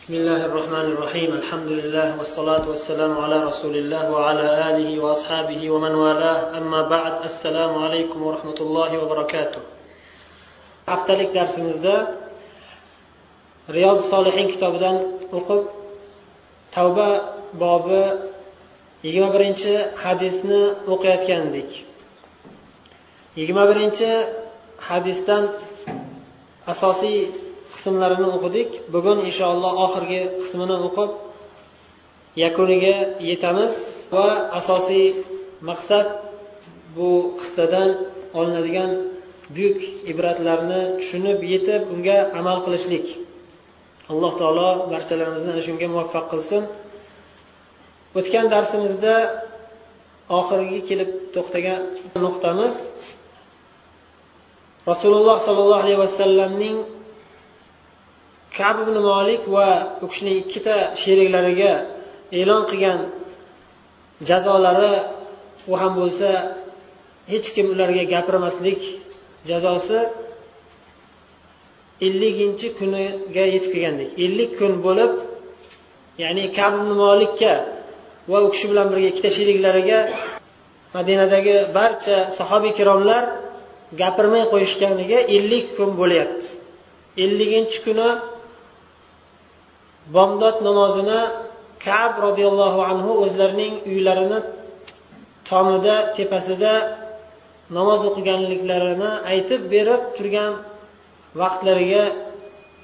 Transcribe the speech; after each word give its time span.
بسم 0.00 0.14
الله 0.14 0.44
الرحمن 0.46 0.86
الرحيم 0.94 1.30
الحمد 1.32 1.68
لله 1.68 2.18
والصلاة 2.18 2.64
والسلام 2.68 3.12
على 3.24 3.36
رسول 3.44 3.76
الله 3.76 4.04
وعلى 4.10 4.44
آله 4.68 4.90
وأصحابه 5.04 5.70
ومن 5.70 5.94
والاه 5.94 6.58
أما 6.58 6.82
بعد 6.88 7.14
السلام 7.24 7.72
عليكم 7.84 8.18
ورحمة 8.22 8.58
الله 8.60 8.90
وبركاته 9.02 9.60
haftalik 10.86 11.34
darsimizda 11.34 12.14
riyoz 13.76 14.00
solihin 14.10 14.48
kitobidan 14.52 14.96
o'qib 15.38 15.62
tavba 16.74 17.08
bobi 17.62 18.02
yigirma 19.04 19.28
birinchi 19.36 19.72
hadisni 20.04 20.62
o'qiyotgandik 20.92 21.70
yigirma 23.38 23.64
birinchi 23.70 24.08
hadisdan 24.88 25.44
asosiy 26.72 27.18
qismlarini 27.73 28.27
o'qidik. 28.35 28.69
Bugun 28.93 29.17
inshaalloh 29.29 29.73
oxirgi 29.85 30.21
qismini 30.41 30.77
o'qib 30.87 31.11
yakuniga 32.43 32.95
yetamiz 33.29 33.73
va 34.13 34.27
asosiy 34.59 35.07
maqsad 35.69 36.07
bu 36.95 37.09
qissadan 37.39 37.89
olinadigan 38.39 38.91
buyuk 39.55 39.79
ibratlarni 40.11 40.81
tushunib 40.99 41.39
yetib 41.53 41.81
unga 41.93 42.17
amal 42.39 42.57
qilishlik. 42.65 43.05
Alloh 44.11 44.33
taolo 44.41 44.69
barchalarimizni 44.93 45.49
ana 45.53 45.63
shunga 45.67 45.87
muvaffaq 45.93 46.25
qilsin. 46.31 46.63
O'tgan 48.19 48.45
darsimizda 48.53 49.15
oxiriga 50.39 50.79
kelib 50.89 51.09
to'xtagan 51.35 51.81
nuqtamiz. 52.25 52.73
Rasululloh 54.91 55.37
sollallohu 55.45 55.81
alayhi 55.83 55.99
vasallamning 56.05 56.77
kab 58.57 58.75
ibn 58.83 58.95
molik 59.09 59.43
va 59.55 59.67
u 60.03 60.05
kishining 60.11 60.37
ikkita 60.43 60.75
sheriklariga 61.01 61.71
e'lon 62.39 62.63
qilgan 62.69 62.99
jazolari 64.29 64.93
u 65.71 65.73
ham 65.81 65.93
bo'lsa 65.99 66.29
hech 67.31 67.47
kim 67.55 67.67
ularga 67.73 68.03
gapirmaslik 68.13 68.81
jazosi 69.49 69.99
elliginchi 72.07 72.67
kuniga 72.79 73.43
yetib 73.53 73.71
kelgandik. 73.73 74.09
Ellik 74.25 74.51
kun 74.59 74.73
bo'lib 74.85 75.11
ya'ni 76.23 76.43
kab 76.57 76.73
ibn 76.79 76.91
molikka 77.03 77.53
va 78.31 78.37
u 78.45 78.47
kishi 78.53 78.67
bilan 78.71 78.87
birga 78.91 79.07
ikkita 79.11 79.29
sheriklariga 79.37 79.99
madinadagi 80.95 81.55
barcha 81.77 82.17
sahobiy 82.37 82.71
ikromlar 82.73 83.23
gapirmay 84.01 84.43
qo'yishganiga 84.53 85.19
ellik 85.37 85.65
kun 85.77 85.89
bo'lyapti. 86.01 86.45
Elliginchi 87.23 87.77
kuni 87.85 88.09
bomdod 90.15 90.55
namozini 90.67 91.19
kab 91.85 92.11
roziyallohu 92.25 92.79
anhu 92.91 93.11
o'zlarining 93.23 93.73
uylarini 93.91 94.39
tomida 95.49 95.95
tepasida 96.17 96.73
namoz 97.77 98.01
o'qiganliklarini 98.09 99.11
aytib 99.31 99.61
berib 99.73 100.01
turgan 100.17 100.51
vaqtlariga 101.41 102.03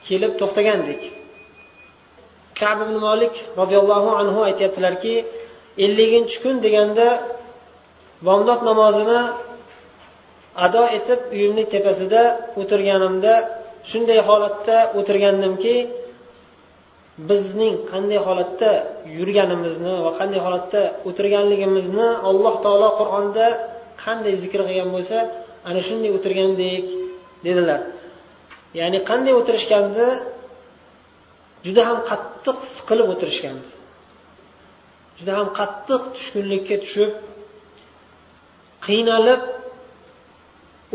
kelib 0.08 0.32
to'xtagandik. 0.40 1.02
Kab 2.60 2.78
ibn 2.86 2.96
molik 3.08 3.36
roziyallohu 3.60 4.10
anhu 4.22 4.40
aytyaptilarki 4.50 5.14
elliginchi 5.86 6.38
kun 6.44 6.56
deganda 6.66 7.08
bomdod 8.28 8.60
namozini 8.70 9.22
ado 10.66 10.84
etib 10.98 11.20
uyimni 11.36 11.64
tepasida 11.74 12.22
o'tirganimda 12.62 13.34
shunday 13.90 14.20
holatda 14.28 14.78
o'tirgandimki 15.00 15.76
bizning 17.30 17.76
qanday 17.92 18.20
holatda 18.28 18.72
yurganimizni 19.18 19.94
va 20.06 20.12
qanday 20.20 20.40
holatda 20.46 20.82
o'tirganligimizni 21.10 22.10
alloh 22.30 22.56
taolo 22.66 22.90
qur'onda 23.00 23.46
qanday 24.04 24.34
zikr 24.44 24.60
qilgan 24.68 24.90
bo'lsa 24.96 25.18
ana 25.70 25.82
shunday 25.88 26.10
o'tirgandek 26.18 26.86
dedilar. 27.46 27.82
Ya'ni 28.80 29.00
qanday 29.10 29.34
o'tirishgandi? 29.40 30.08
Juda 31.66 31.82
ham 31.90 32.00
qattiq 32.10 32.58
siqilib 32.76 33.08
o'tirishgandi. 33.14 33.70
Juda 35.18 35.34
ham 35.40 35.48
qattiq 35.60 36.02
tushkunlikka 36.16 36.76
tushib 36.84 37.12
qiynalib 38.86 39.42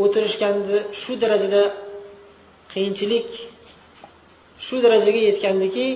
o'tirishgandi 0.03 0.77
shu 1.01 1.11
darajada 1.23 1.63
qiyinchilik 2.73 3.29
shu 4.65 4.75
darajaga 4.85 5.21
yetgandiki 5.29 5.87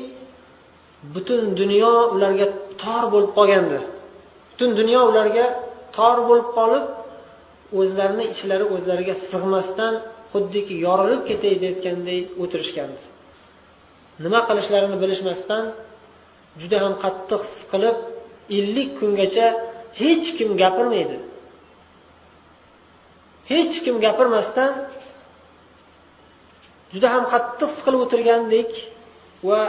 butun 1.14 1.44
dunyo 1.60 1.94
ularga 2.16 2.48
tor 2.82 3.04
bo'lib 3.14 3.32
qolgandi. 3.38 3.80
Butun 4.52 4.70
dunyo 4.80 5.02
ularga 5.12 5.46
tor 5.98 6.18
bo'lib 6.30 6.48
qolib 6.58 6.86
o'zlarini 7.80 8.26
ichlari 8.34 8.66
o'zlariga 8.76 9.16
sig'masdan 9.30 9.94
xuddiki 10.32 10.76
yorilib 10.86 11.22
ketay 11.30 11.54
deyotganday 11.64 12.20
o'tirishgandi 12.44 13.04
nima 14.24 14.40
qilishlarini 14.50 14.98
bilishmasdan 15.04 15.64
juda 16.62 16.78
ham 16.84 16.94
qattiq 17.04 17.42
siqilib 17.58 17.98
ellik 18.58 18.90
kungacha 19.00 19.48
hech 20.02 20.28
kim 20.38 20.50
gapirmaydi. 20.62 21.18
Hech 23.52 23.76
kim 23.86 23.96
gapirmasdan 24.06 24.72
juda 26.94 27.08
ham 27.16 27.24
qattiq 27.34 27.70
siqilib 27.78 28.02
o'tirgandek 28.06 28.70
va 29.50 29.62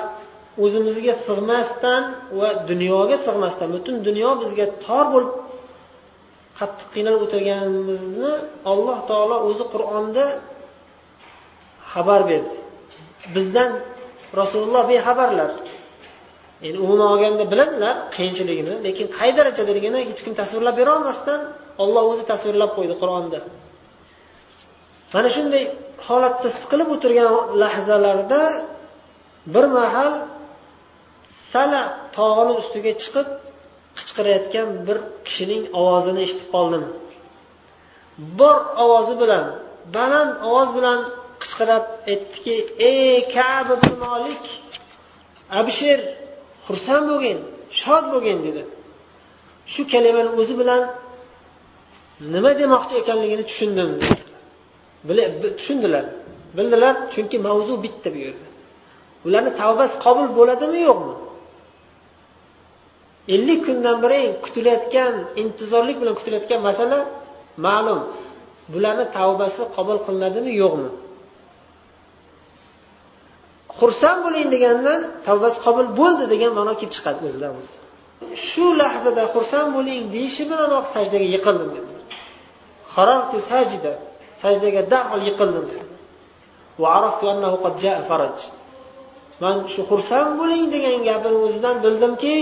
o'zimizga 0.64 1.14
sig'masdan 1.26 2.02
va 2.40 2.48
dunyoga 2.70 3.16
sig'masdan 3.26 3.68
butun 3.76 3.94
dunyo 4.08 4.30
bizga 4.42 4.66
tor 4.84 5.04
bo'lib 5.14 5.32
qattiq 6.58 6.88
qiynalib 6.94 7.20
o'tirganimizni 7.26 8.32
alloh 8.72 8.98
taolo 9.10 9.36
o'zi 9.48 9.64
qur'onda 9.74 10.24
xabar 11.92 12.20
berdi. 12.30 12.56
Bizdan 13.34 13.70
rasululloh 14.40 14.84
bexabarlar. 14.92 15.50
Endi 16.66 16.78
umuman 16.84 17.08
olganda 17.14 17.44
biladilar 17.52 17.94
qiyinchiligini 18.14 18.74
lekin 18.86 19.06
qay 19.18 19.30
darajadaligini 19.38 19.98
hech 20.08 20.20
kim 20.24 20.34
tasvirlab 20.40 20.74
berolmasdan 20.80 21.40
olloh 21.82 22.04
o'zi 22.12 22.24
tasvirlab 22.32 22.70
qo'ydi 22.76 22.94
qur'onda. 23.02 23.38
Mana 25.14 25.28
shunday 25.36 25.64
holatda 26.06 26.48
siqilib 26.60 26.88
o'tirgan 26.94 27.32
lahzalarida 27.62 28.40
bir 29.54 29.64
mahal 29.78 30.12
sala 31.52 31.82
tog'ini 32.16 32.52
ustiga 32.60 32.92
chiqib 33.02 33.28
qichqirayotgan 33.98 34.68
bir 34.86 34.98
kishining 35.26 35.62
ovozini 35.80 36.20
eshitib 36.26 36.48
qoldim. 36.54 36.84
Bor 38.38 38.58
ovozi 38.84 39.14
bilan 39.22 39.44
baland 39.96 40.32
ovoz 40.48 40.70
bilan 40.78 40.98
qichqirib 41.42 41.84
aytdiki 42.10 42.54
ey 42.90 43.16
kab 43.36 43.66
ibn 43.76 43.90
molik 44.04 44.44
abshir 45.60 45.98
xursand 46.66 47.04
bo'lgin 47.10 47.38
shod 47.80 48.04
bo'lgin 48.12 48.38
dedi. 48.46 48.62
Shu 49.72 49.82
kalimani 49.92 50.30
o'zi 50.40 50.54
bilan 50.60 50.82
nima 52.34 52.50
demoqchi 52.60 52.94
ekanligini 53.02 53.44
tushundim. 53.50 53.90
Tushundilar. 55.58 56.04
Bildilar 56.56 56.94
chunki 57.12 57.36
mavzu 57.46 57.74
bitta 57.84 58.08
bu 58.14 58.18
yerda. 58.26 58.48
Ularni 59.26 59.50
tavbasi 59.62 59.94
qabul 60.04 60.26
bo'ladimi 60.38 60.78
yo'qmi? 60.88 61.14
Ellik 63.34 63.60
kundan 63.66 63.96
beri 64.04 64.20
kutilayotgan 64.44 65.14
intizorlik 65.42 65.96
bilan 66.00 66.14
kutilayotgan 66.18 66.60
masala 66.68 66.98
ma'lum. 67.66 68.00
Bularni 68.72 69.04
tavbasi 69.18 69.62
qabul 69.76 69.98
qilinadimi 70.06 70.52
yo'qmi? 70.62 70.90
Xursand 73.78 74.18
bo'ling 74.26 74.46
degandan 74.54 75.00
tavbasi 75.28 75.58
qabul 75.66 75.86
bo'ldi 76.00 76.24
degan 76.32 76.52
ma'no 76.58 76.72
kelib 76.80 76.92
chiqadi 76.96 77.20
o'zidan 77.28 77.52
o'zi 77.60 77.76
shu 78.48 78.66
lahzada 78.80 79.24
xursand 79.34 79.68
bo'ling 79.76 80.02
deyishi 80.14 80.42
bilanoq 80.50 80.84
sajdaga 80.94 81.26
yiqildim 81.34 81.70
dedilar 81.76 82.04
sajda 83.50 83.92
sajdaga 84.42 84.80
darhol 84.92 85.22
yiqildim 85.28 85.66
man 89.42 89.56
shu 89.72 89.80
xursand 89.90 90.30
bo'ling 90.40 90.64
degan 90.74 90.98
gapini 91.08 91.38
o'zidan 91.46 91.76
bildimki 91.84 92.34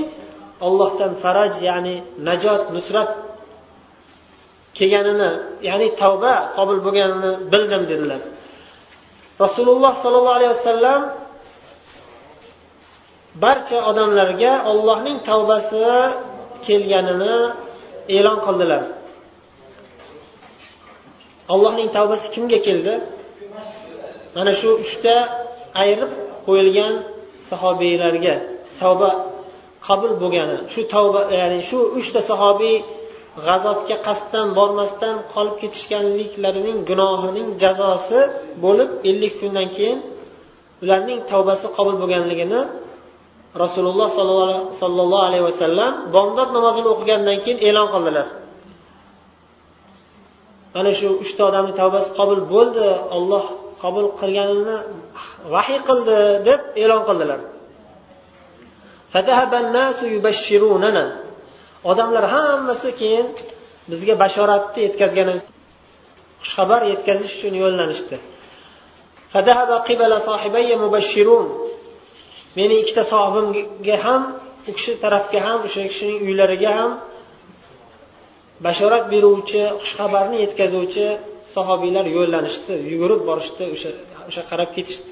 ollohdan 0.67 1.13
faraj 1.23 1.53
ya'ni 1.69 1.97
najot 2.29 2.63
nusrat 2.77 3.11
kelganini 4.79 5.31
ya'ni 5.69 5.89
tavba 6.01 6.35
qabul 6.57 6.79
bo'lganini 6.87 7.33
bildim 7.53 7.83
dedilar. 7.91 8.21
Rasululloh 9.45 9.93
sollallohu 10.03 10.37
alayhi 10.39 10.53
vasallam 10.57 11.01
barcha 13.45 13.79
odamlarga 13.91 14.53
ollohning 14.71 15.19
tavbasi 15.29 15.83
kelganini 16.67 17.37
e'lon 18.17 18.39
qildilar. 18.47 18.83
Allohning 21.53 21.89
tavbasi 21.97 22.27
kimga 22.35 22.59
keldi? 22.67 22.95
Mana 24.37 24.53
shu 24.61 24.69
uchta 24.85 25.15
ayirib 25.83 26.13
qo'yilgan 26.47 26.95
sahobiylarga 27.49 28.35
tavba 28.81 29.11
qabul 29.87 30.13
bo'lgani 30.23 30.57
shu 30.73 30.81
tavba 30.95 31.21
ya'ni 31.41 31.59
shu 31.69 31.79
uchta 31.99 32.21
sahobiy 32.31 32.77
g'azotga 33.47 33.97
qasddan 34.07 34.47
bormasdan 34.59 35.15
qolib 35.35 35.55
ketishganliklarining 35.63 36.79
gunohining 36.91 37.49
jazosi 37.63 38.21
bo'lib 38.65 38.91
ellik 39.11 39.33
kundan 39.41 39.69
keyin 39.77 39.99
ularning 40.83 41.21
tavbasi 41.31 41.67
qabul 41.77 41.95
bo'lganligini 42.03 42.61
rasululloh 43.63 44.09
sollallohu 44.81 45.25
alayhi 45.29 45.45
vasallam 45.51 45.93
bomdod 46.15 46.49
namozini 46.57 46.89
o'qigandan 46.95 47.37
keyin 47.45 47.59
e'lon 47.69 47.89
qildilar. 47.95 48.27
Mana 50.75 50.91
shu 50.99 51.09
uchta 51.25 51.43
odamni 51.51 51.73
tavbasi 51.81 52.09
qabul 52.19 52.41
bo'ldi 52.55 52.87
olloh 53.17 53.45
qabul 53.83 54.07
qilganini 54.21 54.77
vahiy 55.55 55.81
qildi 55.89 56.17
deb 56.49 56.61
e'lon 56.83 57.03
qildilar. 57.09 57.41
Odamlar 61.91 62.25
hammasi 62.35 62.91
keyin 63.01 63.27
bizga 63.91 64.15
bashoratni 64.23 64.81
yetkazgan 64.87 65.29
xushxabar 66.43 66.83
yetkazish 66.93 67.33
uchun 67.39 67.55
yo'llanishdi. 67.63 68.17
meni 72.59 72.75
ikkita 72.83 73.03
sohibimga 73.13 73.97
ham 74.05 74.23
u 74.69 74.73
kishi 74.77 74.93
tarafga 75.05 75.39
ham 75.47 75.59
o'sha 75.67 75.83
kishining 75.91 76.19
uylariga 76.27 76.71
ham 76.79 76.91
bashorat 78.67 79.05
beruvchi 79.13 79.61
xushxabarni 79.83 80.37
yetkazuvchi 80.45 81.07
sahobiylar 81.55 82.07
yo'llanishdi 82.17 82.75
yugurib 82.93 83.21
borishdi 83.29 83.65
o'sha 83.75 83.91
o'sha 84.29 84.43
qarab 84.51 84.71
ketishdi. 84.77 85.09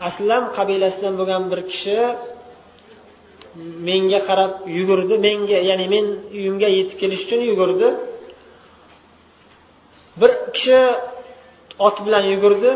aslam 0.00 0.42
qabilasidan 0.56 1.14
bo'lgan 1.18 1.42
bir 1.50 1.60
kishi 1.72 1.98
menga 3.88 4.20
qarab 4.28 4.52
yugurdi 4.78 5.14
menga 5.26 5.58
ya'ni 5.70 5.86
men 5.94 6.06
uyimga 6.38 6.68
yetib 6.78 6.98
kelish 7.02 7.22
uchun 7.26 7.40
yugurdi 7.50 7.88
bir 10.20 10.30
kishi 10.54 10.78
ot 11.78 11.96
bilan 12.06 12.24
yugurdi 12.32 12.70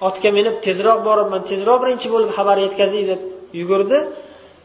otga 0.00 0.30
minib 0.38 0.56
tezroq 0.66 0.98
boribman 1.08 1.42
tezroq 1.50 1.78
birinchi 1.82 2.08
bo'lib 2.14 2.30
xabar 2.38 2.56
yetkazay 2.66 3.02
deb 3.10 3.20
yugurdi 3.60 3.98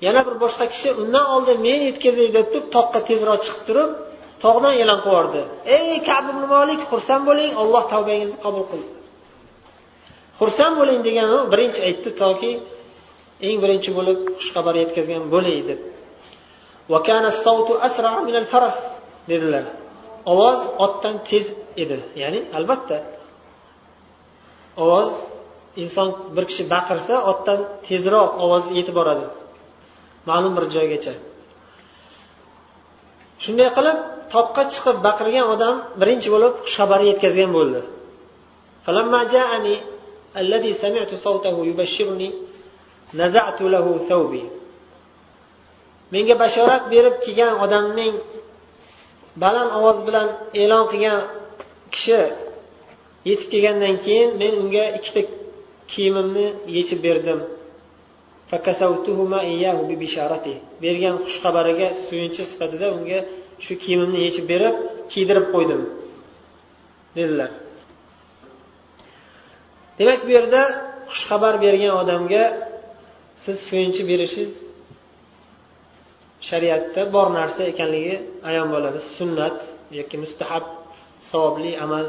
yana 0.06 0.20
bir 0.26 0.34
boshqa 0.44 0.64
kishi 0.72 0.88
undan 1.02 1.26
oldin 1.34 1.58
men 1.66 1.80
yetkazay 1.88 2.28
deb 2.36 2.46
turib 2.52 2.66
toqqa 2.76 2.98
tezroq 3.08 3.38
chiqib 3.44 3.62
turib 3.68 3.90
tog'dan 4.44 4.72
e'lon 4.82 4.98
qilib 5.04 5.08
yubordi 5.08 5.42
ey 5.76 5.88
kab 6.08 6.24
ibn 6.32 6.42
molik 6.54 6.80
xursand 6.90 7.22
bo'ling 7.30 7.52
olloh 7.62 7.82
tavbangizni 7.92 8.38
qabul 8.44 8.64
qildi 8.70 8.90
xursand 10.40 10.74
bo'ling 10.80 11.00
degani 11.06 11.38
birinchi 11.52 11.80
aytdi 11.88 12.10
toki 12.22 12.52
eng 13.46 13.56
birinchi 13.64 13.90
bo'lib 13.98 14.18
xushxabar 14.38 14.74
yetkazgan 14.82 15.24
bo'lay 15.34 15.58
deb. 15.70 15.80
Dedilar. 19.30 19.64
Ovoz 20.32 20.60
otdan 20.84 21.14
tez 21.28 21.44
edi 21.82 21.98
ya'ni 22.22 22.40
albatta. 22.58 22.96
Ovoz 24.82 25.12
inson 25.82 26.08
bir 26.36 26.44
kishi 26.50 26.64
baqirsa 26.74 27.14
otdan 27.30 27.60
tezroq 27.86 28.30
ovoz 28.44 28.64
yetib 28.78 28.94
boradi 29.00 29.26
ma'lum 30.28 30.52
bir 30.56 30.64
joygacha. 30.76 31.14
Shunday 33.44 33.68
qilib 33.76 33.98
toqqa 34.34 34.62
chiqib 34.74 34.96
baqirgan 35.06 35.46
odam 35.54 35.74
birinchi 36.00 36.28
bo'lib 36.34 36.52
xushxabarni 36.64 37.06
yetkazgan 37.10 37.50
bo'ldi. 37.56 37.80
Menga 46.14 46.34
bashorat 46.42 46.82
berib 46.92 47.14
kelgan 47.24 47.52
odamning 47.64 48.14
baland 49.42 49.70
ovoz 49.78 49.98
bilan 50.06 50.28
e'lon 50.62 50.84
qilgan 50.92 51.18
kishi 51.94 52.20
yetib 53.28 53.48
kelgandan 53.52 53.94
keyin 54.04 54.30
men 54.40 54.52
unga 54.62 54.84
ikkita 54.98 55.20
kiyimimni 55.92 56.46
yechib 56.76 56.98
berdim. 57.06 57.38
Bergan 60.84 61.14
xushxabariga 61.24 61.88
suyunchi 62.06 62.42
sifatida 62.50 62.86
unga 62.96 63.18
shu 63.64 63.72
kiyimimni 63.82 64.18
yechib 64.26 64.44
berib 64.52 64.74
kiydirib 65.12 65.46
qo'ydim 65.54 65.82
dedilar. 67.16 67.50
Demak 69.98 70.20
bu 70.26 70.30
yerda 70.36 70.62
xushxabar 71.10 71.54
bergan 71.64 71.92
odamga 72.02 72.44
siz 73.44 73.56
suyunchi 73.68 74.02
berishingiz 74.10 74.52
shariatda 76.48 77.00
bor 77.14 77.28
narsa 77.38 77.62
ekanligi 77.72 78.14
ayon 78.48 78.68
bo'ladi. 78.74 78.98
Sunnat 79.16 79.58
yoki 79.98 80.16
mustahab 80.24 80.64
savobli 81.30 81.72
amal 81.84 82.06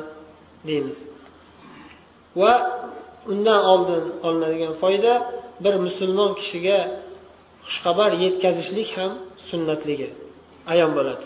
deymiz. 0.69 0.97
Va 2.41 2.53
undan 3.31 3.59
oldin 3.71 4.03
olinadigan 4.27 4.73
foyda 4.81 5.13
bir 5.63 5.75
musulmon 5.87 6.31
kishiga 6.39 6.77
xushxabar 7.65 8.11
yetkazishlik 8.25 8.89
ham 8.97 9.11
sunnatligi 9.49 10.09
ayon 10.73 10.91
bo'ladi. 10.97 11.25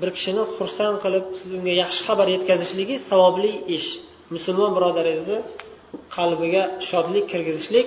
Bir 0.00 0.10
kishini 0.16 0.42
xursand 0.56 0.96
qilib 1.04 1.24
siz 1.40 1.50
unga 1.58 1.74
yaxshi 1.82 2.02
xabar 2.08 2.26
yetkazishligi 2.36 2.96
savobli 3.10 3.52
ish. 3.76 3.88
Musulmon 4.34 4.70
birodaringizni 4.76 5.38
qalbiga 6.16 6.62
shodlik 6.88 7.24
kirgizishlik 7.32 7.86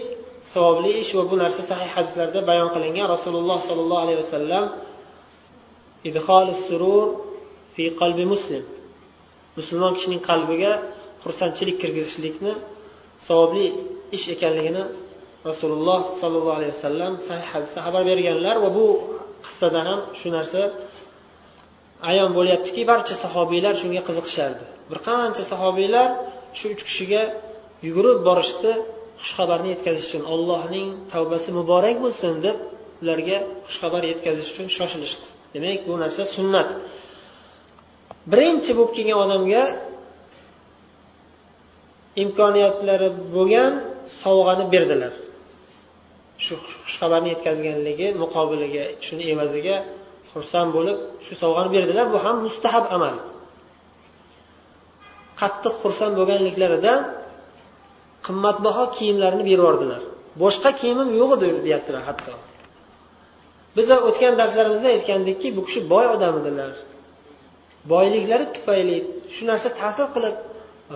savobli 0.54 0.92
ish 1.02 1.12
va 1.18 1.24
bu 1.32 1.36
narsa 1.44 1.62
sahih 1.72 1.90
hadislarda 1.98 2.40
bayon 2.50 2.70
qilingan. 2.76 3.06
Rasululloh 3.16 3.60
sollallohu 3.68 4.02
alayhi 4.06 4.20
vasallam 4.24 4.66
surur 6.68 7.06
fi 7.76 7.84
qalbi 8.02 8.26
muslim. 8.34 8.64
Musulmon 9.60 9.94
kishining 9.98 10.22
qalbiga 10.30 10.72
xursandchilik 11.24 11.78
kirgizishlikni 11.84 12.54
savobli 13.28 13.66
ish 14.18 14.26
ekanligini 14.36 14.84
rasululloh 15.50 16.02
sollallohu 16.22 16.58
alayhi 16.60 16.74
vasallam 16.78 17.14
sahih 17.28 17.48
hadisda 17.54 17.80
xabar 17.86 18.04
berganlar 18.12 18.56
va 18.64 18.70
bu 18.78 18.88
qissadan 19.46 19.86
ham 19.92 20.00
shu 20.20 20.28
narsa 20.38 20.62
ayon 22.12 22.30
bo'lyaptiki 22.38 22.82
barcha 22.92 23.16
sahobiylar 23.24 23.74
shunga 23.82 24.02
qiziqishardi. 24.08 24.66
Bir 24.90 25.00
qancha 25.08 25.44
sahobiylar 25.52 26.10
shu 26.58 26.66
uch 26.74 26.82
kishiga 26.88 27.24
yugurib 27.88 28.20
borishdi 28.28 28.72
xushxabarni 29.22 29.70
yetkazish 29.74 30.06
uchun 30.10 30.24
ollohning 30.34 30.88
tavbasi 31.14 31.50
muborak 31.60 31.98
bo'lsin 32.06 32.34
deb 32.46 32.58
ularga 33.02 33.38
xushxabar 33.68 34.02
yetkazish 34.12 34.50
uchun 34.54 34.68
shoshilishdi. 34.78 35.28
Demak 35.54 35.82
bu 35.88 35.94
narsa 36.04 36.24
sunnat. 36.36 36.70
Birinchi 38.32 38.72
bo'lib 38.78 38.92
kelgan 38.98 39.18
odamga 39.26 39.64
imkoniyatlari 42.24 43.10
bo'lgan 43.36 43.74
sovg'ani 44.22 44.66
berdilar. 44.74 45.14
Shu 46.46 46.54
xushxabarni 46.86 47.30
yetkazganligi 47.34 48.08
muqobiliga 48.24 48.84
shuni 49.06 49.24
evaziga 49.34 49.76
xursand 50.32 50.70
bo'lib 50.78 50.98
shu 51.26 51.34
sovg'ani 51.42 51.70
berdilar. 51.76 52.06
Bu 52.14 52.20
ham 52.26 52.38
mustahab 52.46 52.86
amal. 52.96 53.16
Qattiq 55.42 55.74
xursand 55.84 56.14
bo'lganliklaridan 56.20 57.02
qimmatbaho 58.26 58.84
kiyimlarni 58.96 59.44
berib 59.50 59.60
yubordilar. 59.62 60.02
Boshqa 60.44 60.70
kiyimim 60.80 61.10
yo'q 61.20 61.32
edi 61.38 61.48
deyaptilar 61.66 62.04
hatto. 62.10 62.34
Biz 63.78 63.88
o'tgan 64.10 64.34
darslarimizda 64.42 64.88
aytgandikki 64.96 65.48
bu 65.58 65.62
kishi 65.68 65.82
boy 65.94 66.06
odam 66.16 66.34
edilar 66.42 66.74
boyliklari 67.92 68.46
tufayli 68.56 68.98
shu 69.36 69.44
narsa 69.50 69.70
ta'sir 69.82 70.08
qilib 70.16 70.36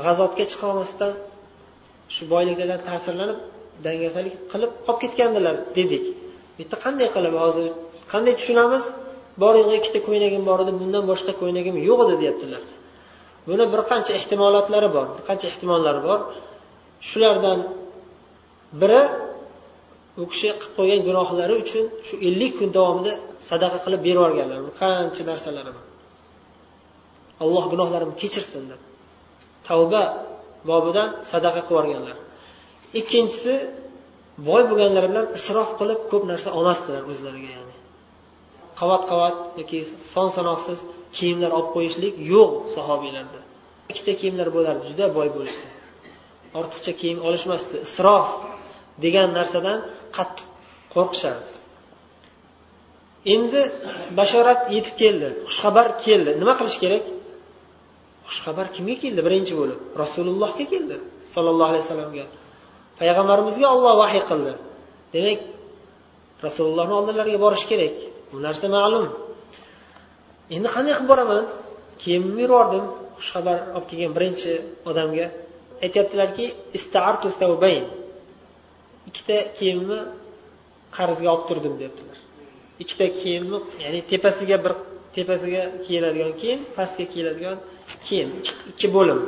g'azotga 0.04 0.46
chiqolmasdan 0.52 1.14
shu 2.16 2.24
boyliklardan 2.34 2.82
ta'sirlanib 2.90 3.40
dangasalik 3.86 4.36
qilib 4.52 4.72
qolib 4.86 5.00
ketgandilar 5.04 5.56
dedik. 5.78 6.06
Bu 6.56 6.60
yerda 6.64 6.78
qanday 6.86 7.08
qilib 7.16 7.34
hozir 7.44 7.66
qanday 8.14 8.34
tushunamiz? 8.40 8.84
Boring'i 9.44 9.76
ikkita 9.80 10.00
ko'ynagim 10.08 10.44
bor 10.50 10.60
edi 10.64 10.72
bundan 10.82 11.04
boshqa 11.12 11.34
ko'ynagim 11.42 11.76
yo'q 11.90 12.00
edi 12.06 12.16
deyaptilar. 12.22 12.64
Buni 13.50 13.66
bir 13.74 13.82
qancha 13.92 14.12
ehtimolotlari 14.20 14.90
bor 14.98 15.08
bir 15.16 15.24
qancha 15.30 15.46
ehtimollari 15.52 16.02
bor. 16.08 16.20
Shulardan 17.10 17.60
biri 18.82 19.02
u 20.22 20.24
kishi 20.32 20.48
qilib 20.60 20.74
qo'ygan 20.78 21.02
gunohlari 21.08 21.54
uchun 21.64 21.86
shu 22.08 22.16
ellik 22.28 22.54
kun 22.60 22.70
davomida 22.78 23.14
sadaqa 23.50 23.78
qilib 23.86 24.02
berib 24.08 24.20
yuborganlar 24.20 24.60
qancha 24.82 25.24
narsalari 25.32 25.72
bor. 25.78 25.86
Alloh 27.44 27.64
gunohlarimni 27.74 28.16
kechirsin 28.22 28.64
deb. 28.72 28.82
Tavba 29.68 30.04
bobidan 30.70 31.10
sadaqa 31.32 31.62
qilib 31.68 31.74
yuborganlar. 31.74 32.18
Ikkinchisi 33.00 33.54
boy 34.48 34.62
bo'lganlar 34.70 35.04
bilan 35.12 35.26
isrof 35.38 35.70
qilib 35.80 36.02
ko'p 36.12 36.24
narsa 36.32 36.50
olmasdilar 36.58 37.02
o'zlariga 37.12 37.50
ya'ni. 37.58 37.76
Qavat 38.80 39.04
qavat 39.12 39.38
yoki 39.60 39.80
son 40.14 40.28
sanoqsiz 40.38 40.80
kiyimlar 41.18 41.52
olib 41.58 41.70
qo'yishlik 41.76 42.14
yo'q 42.34 42.52
sahobiylarda. 42.76 43.40
Ikkita 43.92 44.14
kiyimlar 44.20 44.48
bo'lardi 44.56 44.84
juda 44.92 45.06
boy 45.18 45.28
bo'lishsa. 45.38 45.68
Ortiqcha 46.60 46.94
kiyim 47.02 47.20
olishmasdi 47.28 47.76
isrof 47.88 48.28
degan 49.04 49.30
narsadan 49.38 49.80
qattiq 50.18 50.48
qo'rqishardi. 50.94 51.52
Endi 53.34 53.62
bashorat 54.20 54.62
yetib 54.76 54.96
keldi 55.02 55.28
xushxabar 55.48 55.88
keldi. 56.06 56.32
Nima 56.42 56.54
qilish 56.60 56.78
kerak? 56.84 57.06
Xushxabar 58.30 58.66
kimga 58.76 58.96
keldi? 59.04 59.20
Birinchi 59.28 59.54
bo'lib 59.62 59.80
rasulullohga 60.04 60.66
keldi 60.74 60.96
sollallohu 61.34 61.70
alayhi 61.72 61.86
vasallamga. 61.86 62.26
Payg'ambarimizga 63.00 63.68
olloh 63.76 63.94
vahiy 64.04 64.24
qildi. 64.30 64.54
Demak 65.14 65.40
rasulullohni 66.46 66.94
oldilariga 67.00 67.40
borish 67.46 67.66
kerak. 67.72 67.96
Bu 68.32 68.38
narsa 68.48 68.66
ma'lum. 68.78 69.06
Endi 70.56 70.68
qanday 70.76 70.94
qilib 70.98 71.10
boraman? 71.12 71.44
Kiyimimni 72.02 72.42
yubordim 72.46 72.86
xushxabar 73.20 73.58
olib 73.76 73.88
kelgan 73.90 74.12
birinchi 74.18 74.52
odamga. 74.90 75.28
Aytyaptilarki 75.86 76.46
ikkita 79.10 79.38
kiyimni 79.58 80.00
qarzga 80.98 81.28
olib 81.34 81.46
turdim 81.50 81.74
deyaptilar 81.80 82.18
ikkita 82.82 83.06
kiyimni 83.20 83.58
ya'ni 83.84 84.00
tepasiga 84.12 84.58
bir 84.66 84.74
tepasiga 85.16 85.64
kiyiladigan 85.86 86.34
kiyim 86.42 86.60
pastga 86.76 87.06
kiyiladigan 87.14 87.58
kiyim. 88.08 88.30
Ikki 88.72 88.88
bo'lim. 88.96 89.20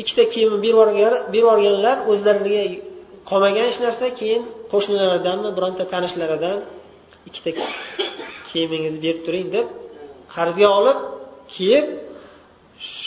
ikkita 0.00 0.24
kiyimni 0.32 0.58
berib 0.64 1.34
yuborganlar 1.38 1.96
o'zlariga 2.10 2.62
qolmagan 3.30 3.64
hech 3.68 3.80
narsa 3.86 4.06
keyin 4.20 4.42
qo'shnilaridanmi 4.72 5.50
bironta 5.56 5.84
tanishlaridan 5.92 6.58
ikkita 7.28 7.50
kiyimingizni 8.48 9.00
berib 9.04 9.20
turing 9.26 9.48
deb 9.56 9.66
qarzga 10.34 10.68
olib 10.78 10.98
kiyib 11.54 11.86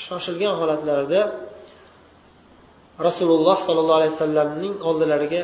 shoshilgan 0.05 0.53
holatlarida 0.61 1.21
rasululloh 3.07 3.57
sollallohu 3.67 3.97
alayhi 3.99 4.13
vasallamning 4.15 4.73
oldilariga 4.89 5.43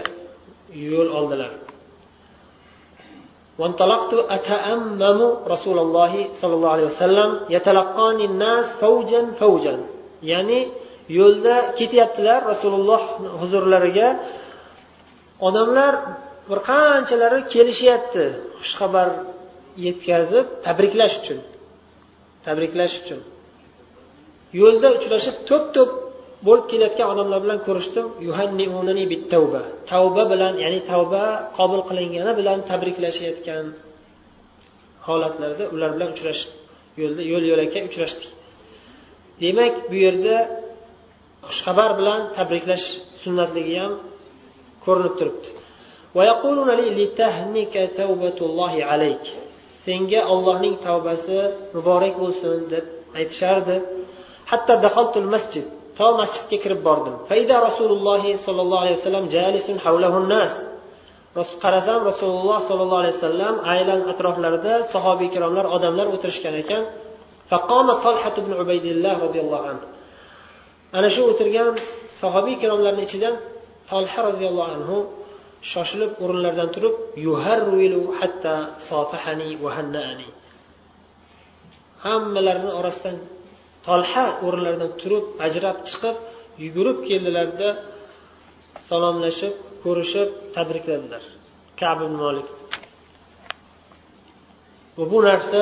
yo'l 0.91 1.09
oldilar 1.19 1.53
وانطلقت 3.59 4.13
أتأمم 4.13 5.19
رسول 5.53 5.77
الله 5.85 6.13
صلى 6.41 6.53
الله 6.57 6.71
عليه 6.75 6.87
وسلم 6.91 7.29
يتلقاني 7.55 8.25
الناس 8.25 8.67
فوجا 8.81 9.21
فوجا 9.39 9.75
يعني 10.23 10.59
yo'lda 11.18 11.54
ketyaptilar 11.78 12.40
rasululloh 12.52 13.02
huzurlariga. 13.40 14.08
Odamlar 15.48 15.94
bir 16.50 16.58
qanchalari 16.70 17.40
kelishyapti. 17.54 18.24
Xushxabar 18.62 19.08
yetkazib 19.86 20.46
tabriklash 20.66 21.14
uchun. 21.20 21.38
Tabriklash 22.46 22.94
uchun. 23.02 23.20
Yo'lda 24.60 24.88
uchrashib 24.98 25.36
to'p 25.48 25.64
to'p 25.76 25.90
bo'lib 26.46 26.66
kelayotgan 26.72 27.08
odamlar 27.14 27.38
bilan 27.44 27.58
ko'rishdim. 27.66 28.06
Tavba 29.32 29.62
tavba 29.90 30.22
bilan 30.32 30.54
ya'ni 30.64 30.80
tavba 30.90 31.24
qabul 31.58 31.80
qilingani 31.88 32.32
bilan 32.40 32.58
tabriklashayotgan 32.70 33.64
holatlarda 35.06 35.64
ular 35.74 35.90
bilan 35.96 36.08
uchrashib 36.14 36.50
yo'lda 37.00 37.22
yo'l 37.32 37.44
yo'lakay 37.50 37.82
uchrashdik. 37.90 38.30
Demak 39.42 39.74
bu 39.90 39.96
yerda 40.06 40.36
xushxabar 41.48 41.90
bilan 41.98 42.20
tabriklash 42.36 42.86
sunnatligi 43.22 43.74
ham 43.82 43.92
ko'rinib 44.84 45.14
turibdi. 45.18 45.48
Senga 49.84 50.20
ollohning 50.32 50.74
tavbasi 50.86 51.38
muborak 51.76 52.14
bo'lsin 52.22 52.58
deb 52.72 52.84
aytishardi. 53.18 53.76
Hatto 54.50 54.74
daholtul 54.84 55.28
masjid 55.34 55.66
to 55.98 56.06
masjidga 56.20 56.56
kirib 56.64 56.80
bordim. 56.88 57.14
Faida 57.28 57.56
rasululloh 57.68 58.22
sollallohu 58.46 58.82
alayhi 58.84 58.98
vasallam 59.00 59.24
jalisun 59.36 59.76
havlahu 59.84 60.18
nas 60.34 60.54
qarasam 61.64 62.00
rasululloh 62.10 62.58
sollallohu 62.68 63.00
alayhi 63.02 63.16
vasallam 63.18 63.54
aylan 63.74 64.00
atroflarida 64.12 64.74
sahobiy 64.92 65.26
ikromlar 65.30 65.66
odamlar 65.76 66.06
o'tirishgan 66.14 66.54
ekan. 66.62 66.82
Faqoma 67.50 67.94
tolhat 68.04 68.34
ibn 68.42 68.52
ubaydillah 68.62 69.14
roziyallohu 69.24 69.66
anhu. 69.72 69.86
Ana 70.96 71.08
shu 71.14 71.22
o'tirgan 71.30 71.74
sahobiy 72.20 72.54
ikromlarni 72.58 73.02
ichidan 73.08 73.34
tolha 73.90 74.20
roziyallohu 74.28 74.70
anhu 74.76 74.98
shoshilib 75.72 76.12
o'rinlaridan 76.24 76.68
turib 76.74 76.94
yuharvilu 77.26 78.02
hatta 78.18 78.54
sofahani 78.88 79.50
vahannaani 79.64 80.28
hammalarini 82.04 82.70
orasidan 82.80 83.16
tolha 83.86 84.24
o'rinlaridan 84.46 84.92
turib 85.00 85.24
ajrab 85.46 85.78
chiqib 85.88 86.16
yugurib 86.64 86.98
keldilarda 87.08 87.68
salomlashib 88.88 89.54
ko'rishib 89.84 90.28
tabrikladilar. 90.56 91.22
Kab 91.80 91.98
molik 92.20 92.48
va 94.96 95.04
bu 95.12 95.18
narsa 95.28 95.60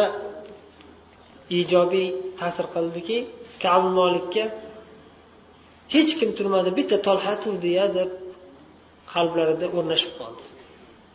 ijobiy 1.61 2.09
ta'sir 2.41 2.67
qildiki 2.75 3.19
kab 3.65 3.83
molikka 3.99 4.45
hech 5.95 6.13
kim 6.19 6.31
turmadi 6.39 6.71
bitta 6.79 6.97
tolha 7.07 7.35
turdiya 7.45 7.87
deb 7.99 8.11
qalblarida 9.13 9.67
o'rnashib 9.79 10.13
qoldi. 10.21 10.45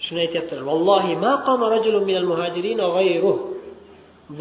Shuni 0.06 0.20
aytyaptilar 0.26 0.64
vallohi 0.72 1.14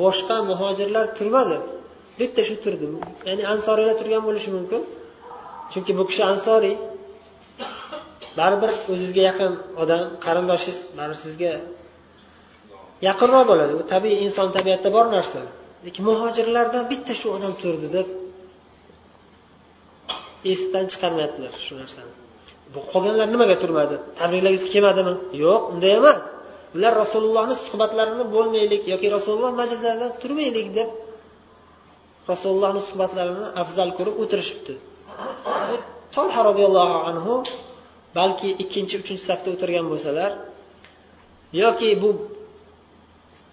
boshqa 0.00 0.37
muhojirlar 0.50 1.06
turmadi. 1.18 1.56
Bitta 2.20 2.40
shu 2.49 2.54
turdi. 2.64 2.87
Ya'ni 3.28 3.42
ansoriylar 3.54 3.94
turgan 4.00 4.22
bo'lishi 4.28 4.50
mumkin. 4.56 4.82
Chunki 5.72 5.92
bu 5.99 6.04
kishi 6.10 6.22
ansoriy. 6.32 6.76
Baribir 8.38 8.70
o'zizga 8.92 9.22
yaqin 9.30 9.52
odam 9.82 10.02
qarindoshingiz 10.25 10.78
baribir 10.99 11.16
sizga 11.25 11.52
yaqinroq 13.08 13.44
bo'ladi. 13.50 13.72
Bu 13.80 13.84
tabiiy 13.92 14.18
inson 14.26 14.49
tabiatida 14.56 14.90
bor 14.96 15.06
narsa. 15.16 15.40
Lekin 15.87 16.02
muhojirlardan 16.10 16.84
bitta 16.92 17.12
shu 17.20 17.26
odam 17.37 17.52
turdi 17.62 17.88
deb 17.96 18.06
esdan 20.52 20.85
chiqarmayaptilar 20.92 21.52
shu 21.66 21.73
narsani. 21.80 22.12
Bu 22.75 22.80
qolganlar 22.92 23.28
nimaga 23.35 23.56
turmadi? 23.62 23.97
Tabriklagisi 24.20 24.66
kelmadimi? 24.75 25.14
Yo'q 25.44 25.62
unday 25.73 25.92
emas. 26.00 26.20
Ular 26.76 26.92
rasulullohni 27.02 27.54
suhbatlarini 27.66 28.25
bo'lmaylik 28.35 28.82
yoki 28.92 29.06
rasululloh 29.16 29.52
majlislarida 29.61 30.09
turmaylik 30.23 30.68
deb 30.78 30.88
rasulullohni 32.30 32.82
suhbatlarini 32.88 33.47
afzal 33.62 33.88
ko'rib 33.99 34.14
o'tirishibdi. 34.23 34.75
Tolha 36.16 36.40
roziyallohu 36.49 36.97
anhu 37.11 37.35
balki 38.18 38.49
ikkinchi 38.62 38.94
uchinchi 39.02 39.25
safda 39.28 39.49
o'tirgan 39.54 39.87
bo'lsalar 39.92 40.30
yoki 41.62 41.90
bu 42.02 42.11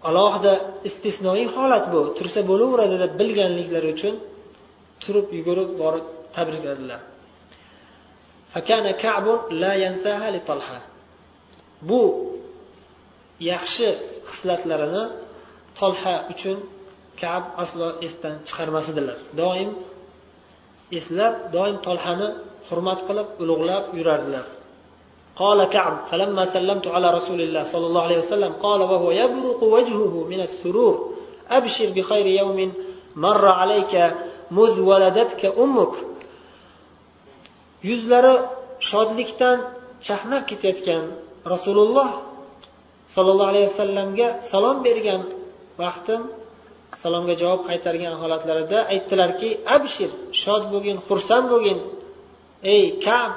alohida 0.09 0.53
istisnoiy 0.89 1.45
holat 1.55 1.85
bu 1.93 2.01
tursa 2.17 2.39
bo'laveradi 2.49 2.95
deb 3.03 3.11
bilganliklari 3.19 3.87
uchun 3.95 4.15
turib 5.03 5.27
yugurib 5.37 5.71
borib 5.81 6.05
tabrikladilar 6.36 7.00
bu 11.88 12.02
yaxshi 13.50 13.88
xislatlarini 14.30 15.04
tolha 15.78 16.14
uchun 16.32 16.58
kab 17.20 17.42
aslo 17.62 17.88
esdan 18.06 18.34
chiqarmas 18.46 18.86
edilar 18.92 19.18
doim 19.40 19.70
eslab 20.98 21.34
doim 21.56 21.76
tolhani 21.86 22.28
hurmat 22.68 23.00
qilib 23.08 23.28
ulug'lab 23.42 23.84
yurardilar 23.98 24.46
قال 25.42 25.58
كعب 25.64 25.94
فلما 26.10 26.44
سلمت 26.56 26.86
على 26.94 27.08
رسول 27.18 27.40
الله 27.40 27.64
صلى 27.72 27.86
الله 27.86 28.02
عليه 28.02 28.18
وسلم 28.18 28.52
قال 28.66 28.80
وهو 28.80 29.10
يبرق 29.22 29.60
وجهه 29.62 30.14
من 30.32 30.40
السرور 30.40 30.94
أبشر 31.50 31.88
بخير 31.96 32.26
يوم 32.26 32.58
مر 33.16 33.44
عليك 33.60 33.94
مذ 34.50 34.80
ولدتك 34.80 35.42
أمك 35.44 35.94
yuzlari 37.89 38.35
shodlikdan 38.89 39.57
chaqnab 40.07 40.43
ketayotgan 40.49 41.03
rasululloh 41.53 42.09
sollallohu 43.15 43.49
alayhi 43.53 43.67
vasallamga 43.71 44.27
salom 44.51 44.77
bergan 44.87 45.21
vaqtim 45.81 46.21
salomga 47.01 47.35
javob 47.41 47.61
qaytargan 47.69 48.13
holatlarida 48.21 48.79
aytdilarki 48.93 49.49
abshir 49.75 50.11
shod 50.41 50.63
bo'lgin 50.73 50.97
xursand 51.07 51.45
bo'lgin 51.53 51.79
ey 52.75 52.83
kab 53.05 53.31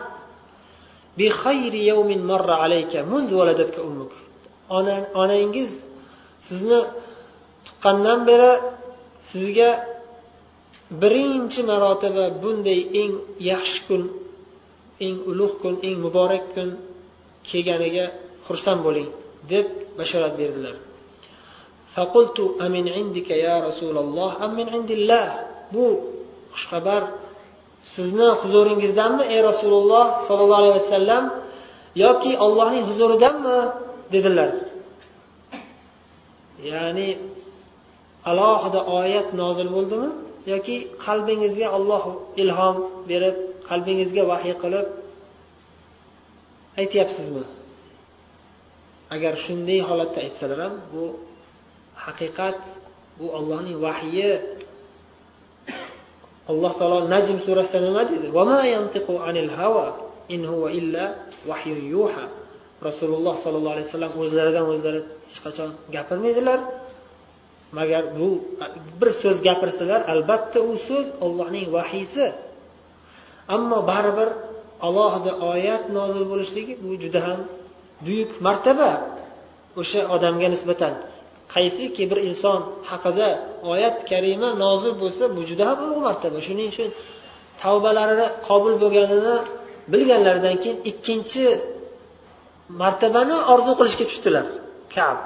onangiz 5.23 5.73
sizni 6.49 6.81
tuqqandan 7.67 8.21
beri 8.29 8.53
sizga 9.31 9.71
birinchi 11.03 11.61
marotaba 11.71 12.25
bunday 12.43 12.81
eng 13.03 13.13
yaxshi 13.51 13.81
kun 13.89 14.03
eng 15.06 15.18
ulug' 15.32 15.56
kun 15.62 15.76
eng 15.88 15.98
muborak 16.06 16.44
kun 16.54 16.70
kelganiga 17.48 18.06
xursand 18.48 18.80
bo'ling 18.86 19.10
deb 19.52 19.68
bashorat 19.98 20.34
berdilar 20.42 20.78
فقلت 21.96 22.40
أمن 22.66 22.86
عندك 22.98 23.30
يا 23.48 23.56
رسول 23.68 23.96
الله 24.04 24.30
أم 24.46 24.52
من 24.60 24.68
عند 24.76 24.92
الله 24.92 25.26
bu 25.74 25.88
xushxabar 26.54 27.04
sizni 27.96 28.30
huzuringizdanmi 28.42 29.24
ey 29.34 29.40
rasululloh 29.50 30.06
sollallohu 30.28 30.62
alayhi 30.62 30.78
vasallam 30.82 31.24
yoki 32.04 32.32
ollohning 32.46 32.84
huzuridanmi 32.90 33.58
dedilar 34.14 34.50
ya'ni 36.72 37.10
alohida 38.32 38.80
oyat 39.00 39.28
nozil 39.42 39.70
bo'ldimi 39.76 40.10
yoki 40.54 40.76
qalbingizga 41.06 41.68
olloh 41.78 42.04
ilhom 42.44 42.76
berib 43.10 43.36
qalbingizga 43.71 44.23
vahiy 44.33 44.55
qilib 44.63 44.87
aytyapsizmi? 46.81 47.45
Agar 49.15 49.35
shunday 49.45 49.81
holatda 49.89 50.19
aytsalar 50.27 50.59
ham 50.65 50.75
bu 50.93 51.05
haqiqat 52.05 52.61
bu 53.19 53.27
ollohning 53.39 53.77
vahyi 53.87 54.31
alloh 56.51 56.73
taolo 56.79 56.99
najm 57.15 57.39
surasida 57.47 57.81
nima 57.87 58.03
dedi? 58.13 58.27
Rasululloh 62.89 63.35
sollallohu 63.45 63.75
alayhi 63.77 63.89
vasallam 63.89 64.15
o'zlaridan 64.23 64.65
o'zlari 64.73 65.01
hech 65.29 65.39
qachon 65.45 65.71
gapirmaydilar. 65.95 66.61
Magar 67.79 68.05
bu 68.19 68.29
bir 69.01 69.11
so'z 69.23 69.39
gapirsalar 69.49 70.01
albatta 70.13 70.59
u 70.71 70.73
so'z 70.89 71.07
ollohning 71.25 71.67
vahiysi 71.77 72.25
ammo 73.55 73.79
baribir 73.91 74.29
alohida 74.87 75.33
oyat 75.53 75.85
nozil 75.97 76.25
bo'lishligi 76.33 76.75
bu 76.85 76.91
juda 77.03 77.21
ham 77.27 77.41
buyuk 78.07 78.31
martaba. 78.47 78.91
O'sha 79.81 80.01
odamga 80.15 80.49
nisbatan 80.55 80.93
qaysiki 81.55 82.03
bir 82.11 82.19
inson 82.29 82.61
haqida 82.91 83.29
oyat 83.73 83.97
karima 84.11 84.49
nozil 84.65 84.93
bo'lsa 85.03 85.25
bu 85.37 85.41
juda 85.51 85.65
ham 85.71 85.79
ulug' 85.85 86.03
martaba. 86.09 86.39
Shuning 86.47 86.69
uchun 86.73 86.89
tavbalari 87.63 88.27
qabul 88.49 88.75
bo'lganini 88.83 89.37
bilganlaridan 89.93 90.57
keyin 90.63 90.79
ikkinchi 90.91 91.45
martabani 92.83 93.37
orzu 93.53 93.73
qilishga 93.79 94.05
tushdilar. 94.11 94.47
Kab. 94.95 95.19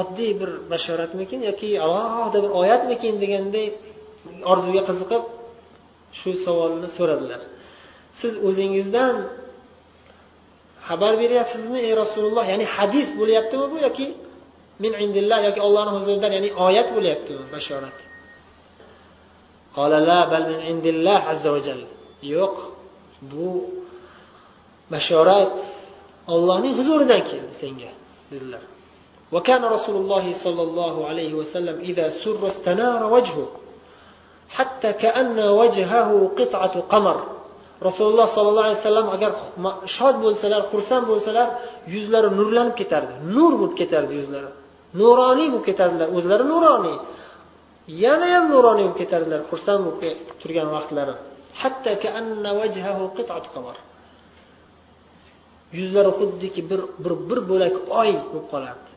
Oddiy 0.00 0.30
bir 0.40 0.50
bashoratmikin 0.72 1.40
yoki 1.50 1.70
alohida 1.84 2.38
bir 2.44 2.52
oyatmikin 2.60 3.14
deganday 3.22 3.66
orzuga 4.52 4.82
qiziqib 4.88 5.22
shu 6.19 6.31
savolni 6.45 6.87
so'radilar 6.97 7.41
siz 8.19 8.33
o'zingizdan 8.47 9.15
xabar 10.87 11.13
beryapsizmi 11.21 11.79
ey 11.87 11.93
rasululloh 12.03 12.45
ya'ni 12.51 12.65
hadis 12.75 13.07
bo'lyaptimi 13.19 13.65
bu 13.73 13.77
yoki 13.85 14.07
min 14.83 14.91
indillah 15.03 15.39
yoki 15.47 15.59
ollohni 15.67 15.91
huzuridan 15.97 16.31
ya'ni 16.37 16.49
oyat 16.67 16.87
bo'lyaptimi 16.95 17.43
bashorat 17.55 17.97
yo'q 22.35 22.55
bu 23.31 23.47
bashorat 24.93 25.57
ollohning 26.33 26.73
huzuridan 26.79 27.21
keldi 27.29 27.53
senga 27.63 27.91
dedilar 28.33 28.63
وكان 29.35 29.63
رسول 29.65 29.95
الله 30.01 30.25
صلى 30.45 30.63
الله 30.67 30.95
عليه 31.09 31.31
وسلم 31.33 31.75
إذا 31.79 32.09
سر 32.09 32.47
استنار 32.47 33.01
وجهه 33.13 33.47
hatta 34.56 34.90
kaanna 35.02 35.46
wajhahu 35.60 36.16
qit'atu 36.38 36.78
qamar. 36.92 37.18
Rasululloh 37.88 38.28
sollallohu 38.36 38.66
alayhi 38.68 38.80
vasallam 38.82 39.08
agar 39.16 39.32
shod 39.96 40.16
bo'lsalar 40.24 40.62
xursand 40.72 41.04
bo'lsalar 41.10 41.48
yuzlari 41.94 42.28
nurlanib 42.38 42.74
ketardi. 42.80 43.14
Nur 43.36 43.52
bo'lib 43.60 43.74
ketardi 43.80 44.12
yuzlari. 44.20 44.50
Nuroniy 45.00 45.48
bo'lib 45.52 45.66
ketardilar. 45.70 46.08
O'zlari 46.18 46.44
nuroniy. 46.52 46.98
Yana 48.04 48.26
ham 48.34 48.44
nuroniy 48.52 48.84
bo'lib 48.86 48.98
ketardilar 49.02 49.40
xursand 49.50 49.80
bo'lib 49.86 50.18
turgan 50.40 50.68
vaqtlari. 50.76 51.14
Hatta 51.60 51.92
kaanna 52.04 52.50
wajhahu 52.60 53.04
qit'atu 53.18 53.48
qamar. 53.54 53.76
Yuzlari 55.78 56.10
xuddiki 56.18 56.62
bir 56.70 56.80
bir 57.02 57.12
bir 57.28 57.38
bo'lak 57.50 57.74
oy 58.00 58.10
bo'lib 58.30 58.46
qolardi. 58.52 58.90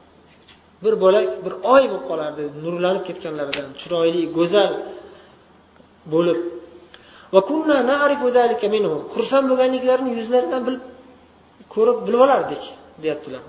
Bir 0.83 0.93
bo'lak 1.03 1.27
bir 1.45 1.53
oy 1.73 1.83
bo'lib 1.91 2.05
qolardi 2.11 2.43
nurlanib 2.63 3.03
ketganlaridan. 3.07 3.69
Chiroyli 3.81 4.23
go'zal 4.37 4.71
bo'lib 6.12 6.40
xursand 9.14 9.44
bo'lganliklarini 9.50 10.10
yuzlaridan 10.18 10.62
bilib 10.66 10.82
ko'rib 11.74 11.98
bilib 12.06 12.20
olardik 12.26 12.62
deyaptilar 13.02 13.40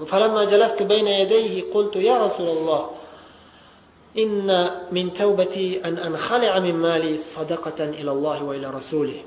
إن 4.18 4.50
من 4.92 5.14
توبتي 5.14 5.86
أن 5.86 5.98
أنخلع 5.98 6.60
من 6.60 6.76
مالي 6.76 7.18
صدقة 7.18 7.80
إلى 8.00 8.12
الله 8.12 8.38
وإلى 8.44 8.68
رسوله 8.80 9.22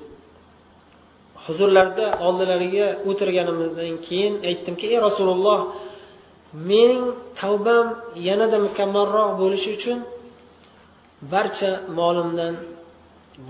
huzurlarida 1.47 2.07
oldilariga 2.27 2.87
o'tirganimizdan 3.11 3.95
keyin 4.07 4.35
aytdimki 4.49 4.87
ey 4.95 4.99
rasululloh 5.09 5.59
mening 6.71 7.05
tavbam 7.41 7.87
yanada 8.29 8.59
mukammalroq 8.67 9.31
bo'lishi 9.41 9.69
uchun 9.77 9.99
barcha 11.33 11.71
molimdan 11.99 12.55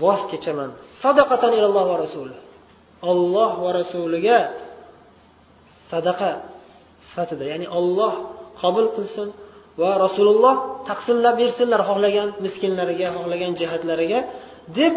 voz 0.02 0.20
kechaman. 0.30 0.70
Sadaqatan 1.02 1.52
ilalloh 1.58 1.84
va 1.92 1.96
rasuli 2.04 2.36
olloh 3.02 3.50
va 3.62 3.70
rasuliga 3.80 4.38
sadaqa 5.90 6.30
sifatida 7.08 7.44
ya'ni 7.52 7.66
olloh 7.78 8.12
qabul 8.60 8.86
qilsin 8.96 9.28
va 9.80 9.90
rasululloh 10.04 10.54
taqsimlab 10.90 11.34
bersinlar 11.42 11.80
xohlagan 11.88 12.28
miskinlariga 12.44 13.08
xohlagan 13.16 13.52
jihatlariga 13.60 14.20
deb 14.78 14.94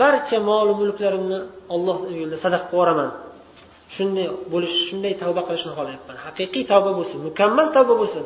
barcha 0.00 0.38
mol 0.50 0.68
mulklarimni 0.80 1.38
olloh 1.74 1.98
yo'lida 2.18 2.36
sadaqa 2.44 2.66
qilib 2.66 2.74
yuboraman 2.74 3.10
shunday 3.94 4.26
bo'lish 4.52 4.76
shunday 4.88 5.12
tavba 5.22 5.42
qilishni 5.48 5.72
xohlayapman. 5.78 6.16
Haqiqiy 6.26 6.64
tavba 6.72 6.90
bo'lsin 6.98 7.18
mukammal 7.28 7.66
tavba 7.76 7.94
bo'lsin. 8.00 8.24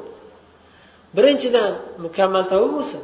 Birinchidan 1.17 1.71
mukammal 2.05 2.45
tavba 2.53 2.69
bo'lsin. 2.77 3.03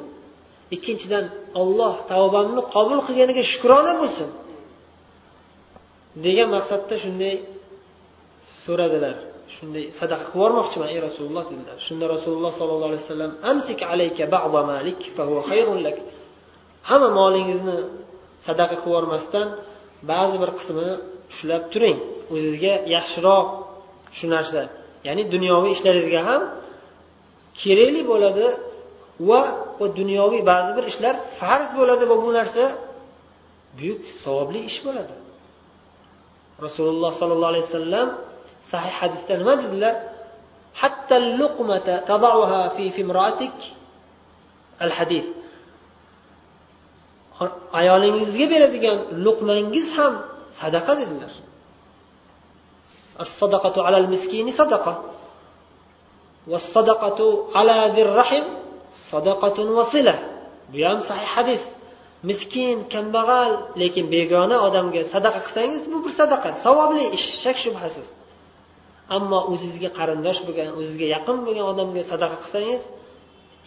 Ikkinchidan 0.75 1.25
olloh 1.61 1.95
tavbamni 2.13 2.63
qabul 2.75 2.99
qilganiga 3.07 3.43
shukrona 3.53 3.93
bo'lsin. 4.01 4.29
Degan 6.25 6.49
maqsadda 6.57 6.95
shunday 7.05 7.35
so'radilar. 8.63 9.17
Shunday 9.57 9.85
sadaqa 10.01 10.25
qilib 10.25 10.37
yubormoqchiman 10.37 10.89
ey 10.95 11.01
rasululloh 11.09 11.45
dedilar. 11.53 11.77
Shunda 11.87 12.05
rasululloh 12.15 12.53
sollallohu 12.61 12.91
alayhi 12.93 13.05
vasallam 13.07 13.33
amsik 13.51 13.79
alayka 13.93 14.25
malik 14.73 15.01
fa 15.17 15.23
huwa 15.29 15.43
khayrun 15.51 15.79
lak. 15.87 15.97
Hamma 16.89 17.09
molingizni 17.21 17.77
sadaqa 18.47 18.77
qilib 18.83 18.87
yubormasdan 18.89 19.49
ba'zi 20.11 20.37
bir 20.43 20.51
qismini 20.59 20.95
ushlab 21.33 21.63
turing. 21.73 21.99
O'zizga 22.35 22.75
yaxshiroq 22.95 23.47
shu 24.17 24.27
narsa. 24.35 24.63
Ya'ni 25.07 25.23
dunyoviy 25.35 25.73
ishlaringizga 25.77 26.21
ham 26.29 26.43
kerakli 27.61 28.03
bo'ladi 28.11 28.47
va 29.29 29.41
dunyoviy 30.00 30.42
ba'zi 30.52 30.72
bir 30.78 30.86
ishlar 30.92 31.16
farz 31.40 31.68
bo'ladi 31.78 32.04
va 32.12 32.16
bu 32.24 32.30
narsa 32.38 32.64
buyuk 33.78 34.02
savobli 34.24 34.60
ish 34.70 34.80
bo'ladi 34.86 35.14
rasululloh 36.66 37.12
sollallohu 37.20 37.52
alayhi 37.54 37.66
vasallam 37.70 38.08
sahih 38.72 38.94
hadisda 39.02 39.34
nima 39.42 39.54
dedilar 39.64 39.94
hatta 40.82 41.16
luqmata 41.40 41.94
tadauha 42.12 42.62
fi 42.76 42.86
fimratik 42.98 43.58
al 44.86 44.92
hadis 44.98 45.26
ayolingizga 47.82 48.46
beradigan 48.54 48.98
luqmangiz 49.26 49.88
ham 49.98 50.14
sadaqa 50.62 50.94
dedilar 51.04 51.34
الصدقة 53.26 53.84
على 53.86 53.98
المسكين 53.98 54.52
صدقة 54.52 54.94
والصدقة 56.48 57.20
على 57.56 57.92
ذي 57.96 58.02
الرحم 58.02 58.44
sadaqatun 59.11 59.69
vasila. 59.79 60.17
Bu 60.73 60.79
ham 60.89 60.99
sahih 61.09 61.29
hadis. 61.37 61.65
Miskin 62.29 62.77
kambag'al 62.95 63.53
lekin 63.81 64.05
begona 64.15 64.57
odamga 64.67 65.03
sadaqa 65.15 65.41
qilsangiz 65.47 65.83
bu 65.93 65.99
bir 66.05 66.13
sadaqa 66.21 66.51
savobli 66.65 67.05
ish 67.17 67.29
shak 67.45 67.57
shubhasiz. 67.65 68.07
Ammo 69.17 69.41
o'zizga 69.53 69.91
qarindosh 69.99 70.41
bo'lgan 70.47 70.71
o'zizga 70.81 71.07
yaqin 71.17 71.39
bo'lgan 71.47 71.67
odamga 71.73 72.03
sadaqa 72.13 72.37
qilsangiz 72.45 72.83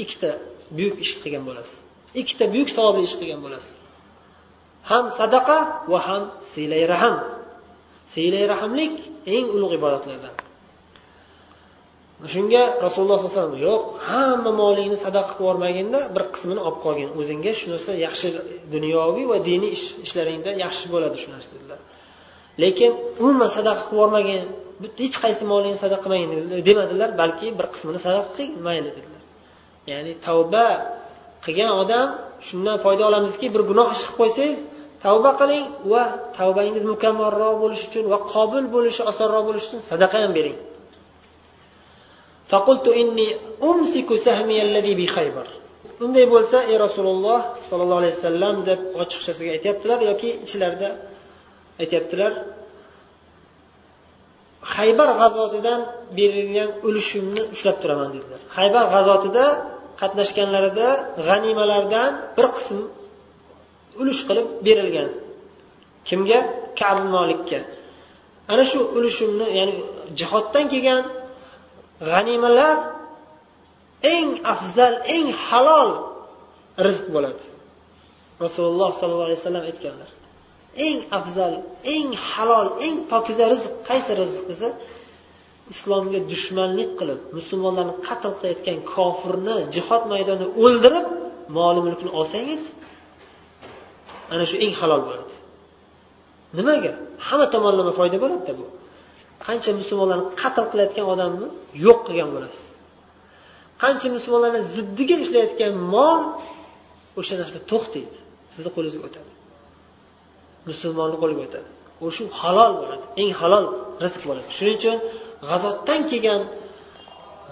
ikkita 0.04 0.32
buyuk 0.78 0.96
ish 1.04 1.14
qilgan 1.22 1.44
bo'lasiz. 1.50 1.78
Ikkita 2.22 2.46
buyuk 2.54 2.70
savobli 2.78 3.04
ish 3.10 3.16
qilgan 3.20 3.42
bo'lasiz. 3.46 3.74
Ham 4.90 5.06
sadaqa 5.20 5.58
va 5.92 6.00
ham 6.08 6.24
siylay 6.52 6.84
rahm 6.94 7.16
siylay 8.14 8.44
rahmlik 8.54 8.96
eng 9.36 9.46
ulug' 9.56 9.74
ibodatlardan. 9.80 10.36
Shunga 12.28 12.64
rasululloh 12.86 13.18
sallallohu 13.18 13.32
alayhi 13.32 13.40
vasallam 13.40 13.58
yo'q 13.68 13.84
hamma 14.10 14.52
molingni 14.62 14.98
sadaqa 15.06 15.32
qilib 15.32 15.42
yubormaginda 15.44 16.00
bir 16.16 16.24
qismini 16.34 16.62
olib 16.68 16.80
qolgin. 16.86 17.10
O'zingga 17.20 17.52
shu 17.60 17.66
narsa 17.74 17.92
yaxshi 18.06 18.28
dunyoviy 18.76 19.26
va 19.32 19.38
diniy 19.50 19.72
ishlaringda 20.06 20.52
yaxshi 20.64 20.86
bo'ladi 20.94 21.18
shu 21.24 21.30
narsa 21.36 21.50
dedilar. 21.56 21.80
Lekin 22.64 22.92
umuman 23.24 23.50
sadaqa 23.58 23.82
qilib 23.88 23.96
yubormagin 23.96 24.42
hech 25.04 25.16
qaysi 25.24 25.44
molingni 25.52 25.80
sadaqa 25.84 26.02
qilmagin 26.06 26.30
demadilar 26.68 27.10
balki 27.22 27.48
bir 27.60 27.68
qismini 27.74 28.00
sadaqa 28.08 28.30
qilgin 28.38 28.62
mayli 28.68 28.90
dedilar. 28.98 29.22
Ya'ni 29.92 30.12
tavba 30.28 30.68
qilgan 31.46 31.72
odam 31.84 32.08
shundan 32.48 32.78
foyda 32.84 33.04
olamizki 33.10 33.48
bir 33.56 33.62
gunoh 33.70 33.88
ish 33.96 34.04
qilib 34.04 34.18
qo'ysangiz 34.22 34.60
tavba 35.06 35.32
qiling 35.42 35.66
va 35.92 36.04
tavbangiz 36.38 36.84
mukammalroq 36.94 37.56
bo'lishi 37.64 37.86
uchun 37.90 38.06
va 38.14 38.18
qobil 38.34 38.64
bo'lishi 38.76 39.02
osonroq 39.12 39.44
bo'lishi 39.48 39.68
uchun 39.70 39.82
sadaqa 39.92 40.18
ham 40.24 40.34
bering. 40.40 40.58
Unday 46.04 46.26
bo'lsa 46.34 46.58
ey 46.72 46.78
rasululloh 46.86 47.40
sollallohu 47.70 48.00
alayhi 48.02 48.16
vasallam 48.18 48.56
deb 48.70 48.80
ochiqchasiga 49.02 49.52
aytyaptilar 49.58 50.00
yoki 50.10 50.30
ichlarida 50.46 50.90
aytyaptilar. 51.82 52.32
Haybar 54.76 55.10
g'azotidan 55.22 55.80
berilgan 56.18 56.70
ulushimni 56.88 57.42
ushlab 57.54 57.78
turaman 57.82 58.10
dedilar. 58.16 58.40
Haybar 58.58 58.86
g'azotida 58.94 59.46
qatnashganlarida 60.02 60.88
g'animalardan 61.28 62.12
bir 62.38 62.48
qism 62.58 62.80
ulush 64.02 64.22
qilib 64.28 64.48
berilgan. 64.68 65.10
Kimga? 66.10 66.40
Kabi 66.80 67.04
molikka 67.16 67.60
ana 68.54 68.64
shu 68.72 68.80
ulushimni 68.98 69.46
ya'ni 69.58 69.74
jihoddan 70.20 70.66
kelgan 70.74 71.02
g'animalar 72.08 72.78
eng 74.16 74.30
afzal 74.54 74.94
eng 75.16 75.28
halol 75.46 75.92
rizq 76.88 77.06
bo'ladi. 77.16 77.46
Rasululloh 78.46 78.90
sollallohu 79.00 79.28
alayhi 79.30 79.42
vasallam 79.42 79.66
aytganlar 79.72 80.10
eng 80.88 81.00
afzal 81.20 81.54
eng 81.96 82.08
halol 82.30 82.68
eng 82.86 82.96
pokiza 83.12 83.46
rizq 83.54 83.74
qaysi 83.90 84.12
rizq 84.22 84.44
desa 84.52 84.70
islomga 85.74 86.20
dushmanlik 86.32 86.90
qilib 87.00 87.20
musulmonlarni 87.38 87.96
qatl 88.08 88.32
qilayotgan 88.38 88.78
kofirni 88.94 89.56
jihod 89.76 90.04
maydonida 90.12 90.48
o'ldirib 90.64 91.08
moli 91.58 91.80
mulkini 91.86 92.12
olsangiz 92.20 92.62
ana 94.34 94.44
shu 94.50 94.56
eng 94.66 94.74
halol 94.80 95.02
bo'ladi. 95.08 95.36
Nimaga? 96.58 96.94
Hamma 97.28 97.46
tomonlama 97.54 97.92
foyda 98.00 98.18
bo'ladida 98.24 98.54
bu. 98.60 98.66
Qancha 99.46 99.72
musulmonlarni 99.82 100.26
qatl 100.42 100.66
qilayotgan 100.72 101.06
odamni 101.14 101.48
yo'q 101.86 102.00
qilgan 102.08 102.30
bo'lasiz. 102.36 102.66
Qancha 103.84 104.08
musulmonlarni 104.16 104.62
ziddiga 104.76 105.16
ishlayotgan 105.26 105.74
mol 105.96 106.22
o'sha 107.20 107.36
narsa 107.42 107.60
to'xtaydi 107.72 108.18
sizni 108.54 108.70
qo'lingizga 108.76 109.04
o'tadi. 109.10 109.32
Musulmonni 110.70 111.18
qo'liga 111.24 111.42
o'tadi. 111.48 111.70
U 112.06 112.08
shu 112.16 112.24
halol 112.42 112.72
bo'ladi 112.82 113.06
eng 113.22 113.32
halol 113.40 113.66
rizq 114.04 114.22
bo'ladi. 114.30 114.50
Shuning 114.58 114.78
uchun 114.82 114.98
g'azotdan 115.50 116.02
kelgan 116.12 116.42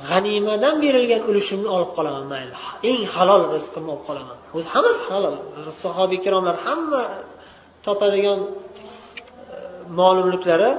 g'animadan 0.10 0.76
berilgan 0.84 1.21
ulushimni 1.30 1.69
olib 1.76 1.91
qolaman 1.97 2.26
mayli. 2.34 2.54
Eng 2.91 3.02
halol 3.15 3.41
rizqimni 3.56 3.89
olib 3.93 4.06
qolaman. 4.10 4.38
O'zi 4.56 4.67
hammasi 4.73 5.02
halol. 5.12 5.36
Sahobiy 5.84 6.17
ikromlar 6.21 6.56
hamma 6.65 7.04
topadigan 7.86 8.39
e, 8.45 8.50
mol 10.00 10.17
mulklari 10.30 10.71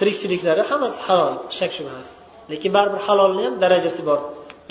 tirikchiliklari 0.00 0.62
hammasi 0.70 0.98
halol 1.06 1.34
shak 1.58 1.70
shubhasiz 1.78 2.16
lekin 2.52 2.70
baribir 2.76 3.00
halolni 3.06 3.42
ham 3.46 3.54
darajasi 3.62 4.02
bor 4.08 4.20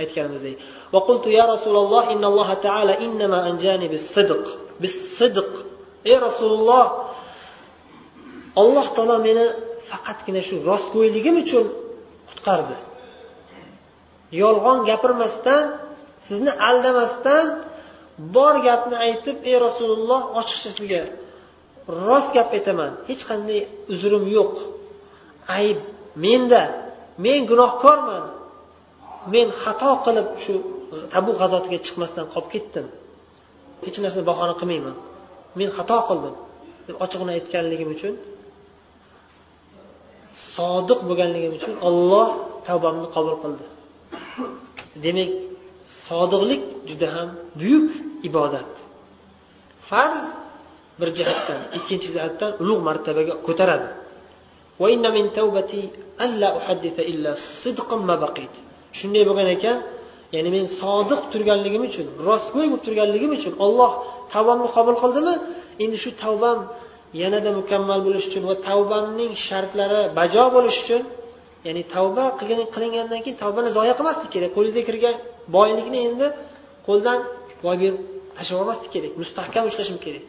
aytganimizdek 0.01 0.57
وقلت 0.95 1.25
يا 1.39 1.45
رسول 1.53 1.75
الله 1.83 2.03
إن 2.13 2.23
الله 2.31 2.49
تعالى 2.67 2.93
إنما 3.05 3.39
أنجاني 3.49 3.87
بالصدق 3.91 4.43
بالصدق 4.81 5.49
ey 6.11 6.17
rasululloh 6.27 6.85
alloh 8.61 8.85
taolo 8.95 9.17
meni 9.27 9.45
faqatgina 9.89 10.41
shu 10.47 10.55
rostgo'yligim 10.69 11.35
uchun 11.43 11.65
qutqardi 12.29 12.77
yolg'on 14.41 14.79
gapirmasdan 14.89 15.63
sizni 16.27 16.51
aldamasdan 16.69 17.45
bor 18.35 18.55
gapni 18.67 18.95
aytib 19.07 19.37
ey 19.49 19.55
rasululloh 19.67 20.21
ochiqcha 20.39 20.69
sizga 20.77 21.01
rost 22.07 22.29
gap 22.37 22.49
aytaman 22.57 22.91
hech 23.09 23.23
qanday 23.29 23.59
uzrim 23.93 24.25
yo'q 24.37 24.53
Ayb 25.56 25.78
menda 26.24 26.62
men 27.24 27.40
gunohkorman. 27.50 28.24
Men 29.32 29.46
xato 29.62 29.90
qilib 30.04 30.28
shu 30.44 30.54
tabu 31.12 31.30
g'azotiga 31.40 31.78
chiqmasdan 31.86 32.26
qolib 32.32 32.48
ketdim. 32.54 32.86
Hech 33.84 33.98
narsani 34.04 34.24
bahona 34.30 34.54
qilmayman. 34.60 34.96
Men 35.58 35.68
xato 35.76 35.98
qildim. 36.08 36.34
Deb 36.86 36.96
ochig'ini 37.04 37.32
aytganligim 37.38 37.90
uchun 37.96 38.14
sodiq 40.54 41.00
bo'lganligim 41.08 41.52
uchun 41.58 41.74
olloh 41.88 42.28
tavbamni 42.66 43.08
qabul 43.14 43.34
qildi. 43.42 43.64
Demak 45.04 45.30
sodiqlik 46.06 46.62
juda 46.88 47.08
ham 47.14 47.28
buyuk 47.60 47.88
ibodat. 48.28 48.72
Farz 49.88 50.22
bir 51.00 51.08
jihatdan 51.18 51.60
ikkinchi 51.78 52.08
jihatdan 52.14 52.50
ulug' 52.62 52.82
martabaga 52.88 53.34
ko'taradi. 53.46 53.88
Shunday 58.98 59.22
bo'lgan 59.28 59.48
ekan 59.56 59.76
ya'ni 60.34 60.50
men 60.56 60.64
sodiq 60.80 61.20
turganligim 61.32 61.82
uchun 61.88 62.06
rostgo'y 62.28 62.66
bo'lib 62.70 62.82
turganligim 62.86 63.30
uchun 63.38 63.54
olloh 63.66 63.90
tavbamni 64.32 64.68
qabul 64.76 64.96
qildimi? 65.02 65.34
Endi 65.84 65.96
shu 66.04 66.10
tavbam 66.24 66.58
yanada 67.22 67.50
mukammal 67.58 68.00
bo'lishi 68.06 68.26
uchun 68.30 68.44
va 68.50 68.56
tavbamning 68.68 69.32
shartlari 69.46 70.00
bajo 70.18 70.44
bo'lishi 70.56 70.80
uchun 70.84 71.02
ya'ni 71.66 71.82
tavba 71.94 72.24
qilingandan 72.74 73.20
keyin 73.24 73.36
tavbani 73.42 73.68
zoya 73.78 73.94
qilmaslik 73.98 74.30
kerak. 74.34 74.50
Qo'lingizga 74.56 74.82
kirgan 74.88 75.14
boylikni 75.56 75.98
endi 76.08 76.26
qo'ldan 76.86 77.18
boy 77.64 77.76
berib 77.82 77.96
tashlab 78.36 78.54
yubormaslik 78.56 78.90
kerak 78.94 79.12
mustahkam 79.22 79.64
ushlashim 79.70 79.98
kerak. 80.04 80.24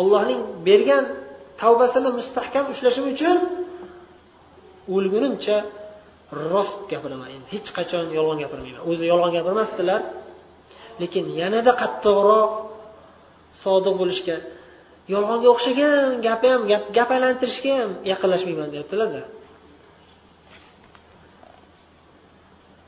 Ollohning 0.00 0.40
bergan 0.68 1.04
tavbasini 1.62 2.10
mustahkam 2.18 2.64
ushlashim 2.72 3.04
uchun 3.14 3.36
o'lgunimcha 4.95 5.57
rost 6.51 6.77
gapiraman 6.91 7.29
endi 7.35 7.47
hech 7.53 7.69
qachon 7.77 8.05
yolg'on 8.17 8.37
gapirmayman 8.43 8.81
o'zi 8.91 9.03
yolg'on 9.11 9.31
gapirmasdilar 9.37 10.01
lekin 11.01 11.25
yanada 11.41 11.71
qattiqroq 11.81 12.51
sodiq 13.63 13.95
bo'lishga 14.01 14.37
yolg'onga 15.13 15.47
o'xshagan 15.55 16.09
gapi 16.27 16.47
ham 16.53 16.61
gap 16.71 16.83
gap 16.97 17.09
aylantirishga 17.15 17.71
ham 17.81 17.91
yaqinlashmayman 18.11 18.69
deyaptilarda 18.75 19.23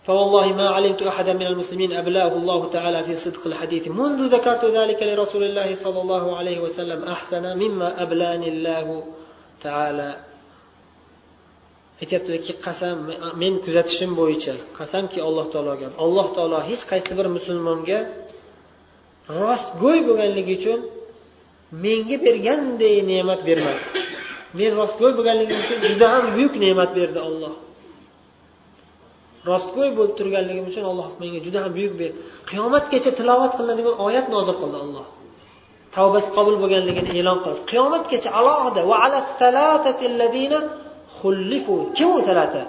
فوالله 0.07 0.47
ما 0.53 0.67
علمت 0.69 1.01
أحدا 1.03 1.33
من 1.33 1.47
المسلمين 1.53 1.91
أبلاه 1.93 2.33
الله 2.41 2.69
تعالى 2.69 3.03
في 3.03 3.15
صدق 3.15 3.43
الحديث 3.51 3.87
منذ 3.87 4.19
ذكرت 4.35 4.65
ذلك 4.65 4.99
لرسول 5.03 5.43
الله 5.43 5.69
صلى 5.83 6.01
الله 6.01 6.37
عليه 6.37 6.59
وسلم 6.59 6.99
أحسن 7.03 7.57
مما 7.57 7.89
أبلاني 8.03 8.47
الله 8.49 9.03
تعالى 9.61 10.09
aytyaptilarki 12.02 12.52
qasam 12.66 12.96
men 13.42 13.54
kuzatishim 13.64 14.10
bo'yicha 14.20 14.54
qasamki 14.78 15.18
alloh 15.28 15.46
taologa. 15.54 15.88
Alloh 16.04 16.26
taolo 16.36 16.58
hech 16.70 16.82
qaysi 16.90 17.12
bir 17.18 17.26
musulmonga 17.36 17.98
rostgo'y 19.42 19.98
bo'lganligi 20.08 20.52
uchun 20.58 20.80
menga 21.84 22.16
berganday 22.26 22.96
ne'mat 23.10 23.40
bermadi. 23.48 23.82
Men 24.58 24.70
rostgo'y 24.80 25.12
bo'lganligim 25.18 25.58
uchun 25.64 25.78
juda 25.88 26.06
ham 26.14 26.24
buyuk 26.34 26.54
ne'mat 26.64 26.90
berdi 26.98 27.20
olloh 27.28 27.54
rostgo'y 29.50 29.90
bo'lib 29.98 30.14
turganligim 30.18 30.64
uchun 30.70 30.84
alloh 30.90 31.08
menga 31.22 31.38
juda 31.46 31.58
ham 31.64 31.72
buyuk 31.78 31.94
berdi. 32.00 32.16
Qiyomatgacha 32.50 33.10
tilovat 33.18 33.52
qilinadigan 33.58 33.94
oyat 34.06 34.26
nozil 34.34 34.56
qildi 34.62 34.78
olloh 34.84 35.06
tavbasi 35.96 36.28
qabul 36.36 36.56
bo'lganligini 36.62 37.10
e'lon 37.20 37.38
qildi. 37.44 37.60
Qiyomatgacha 37.70 38.28
alohida 38.40 38.80
va 38.90 38.96
ala 41.24 41.76
kim 41.96 42.10
u 42.18 42.20
talata 42.28 42.62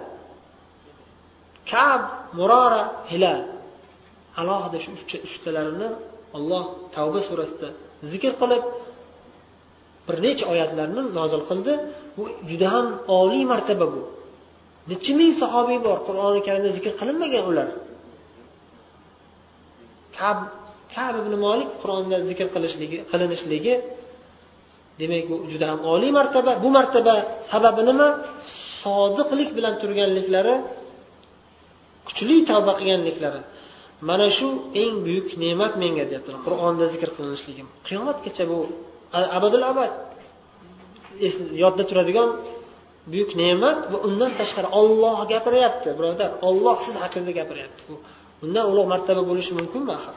kab 1.71 2.01
murora 2.37 2.83
hilal. 3.11 3.41
Alohida 4.39 4.77
shu 4.83 4.89
uchtalarini 5.27 5.89
olloh 6.37 6.63
tavba 6.95 7.19
surasida 7.27 7.69
zikr 8.11 8.33
qilib 8.41 8.63
bir 10.07 10.17
necha 10.25 10.45
oyatlarni 10.53 11.01
nozil 11.19 11.41
qildi. 11.49 11.73
Bu 12.17 12.23
juda 12.49 12.67
ham 12.75 12.87
oliy 13.19 13.43
martaba 13.51 13.87
bu. 13.93 14.01
Necha 14.91 15.13
ming 15.19 15.31
sahobiy 15.41 15.79
bor 15.87 15.97
qur'oni 16.07 16.39
karimda 16.47 16.69
zikr 16.77 16.91
qilinmagan 16.99 17.43
ular? 17.51 17.69
Kab 20.17 20.37
kab 20.95 21.13
ibn 21.21 21.33
molik 21.45 21.69
qur'onda 21.81 22.17
zikr 22.29 22.47
qilinishligi 23.11 23.73
demak 24.99 25.23
bu 25.29 25.35
juda 25.51 25.65
ham 25.71 25.79
oliy 25.93 26.11
martaba. 26.19 26.51
Bu 26.63 26.69
martaba 26.77 27.15
sababi 27.51 27.81
nima? 27.89 28.07
Sodiqlik 28.81 29.49
bilan 29.57 29.73
turganliklari 29.81 30.55
kuchli 32.07 32.37
tavba 32.49 32.73
qilganliklari. 32.79 33.41
Mana 34.09 34.27
shu 34.37 34.47
eng 34.83 34.93
buyuk 35.05 35.27
ne'mat 35.43 35.73
menga 35.81 36.03
deyaptilar. 36.09 36.39
Qur'onda 36.47 36.85
zikr 36.93 37.09
qilinishligim. 37.15 37.67
Qiyomatgacha 37.87 38.43
bu 38.51 38.57
abadul 39.37 39.65
abad. 39.71 39.91
Yodda 41.63 41.83
turadigan 41.89 42.29
buyuk 43.11 43.31
ne'mat 43.41 43.79
va 43.91 43.97
undan 44.07 44.31
tashqari 44.39 44.69
olloh 44.79 45.17
gapiryapti 45.33 45.89
birodar. 45.97 46.29
Olloh 46.49 46.75
siz 46.85 46.95
haqingizda 47.03 47.33
gapiryapti. 47.39 47.81
Undan 48.45 48.65
ulug' 48.71 48.87
martaba 48.93 49.21
bo'lishi 49.29 49.51
mumkinmi 49.59 49.91
axir? 49.97 50.15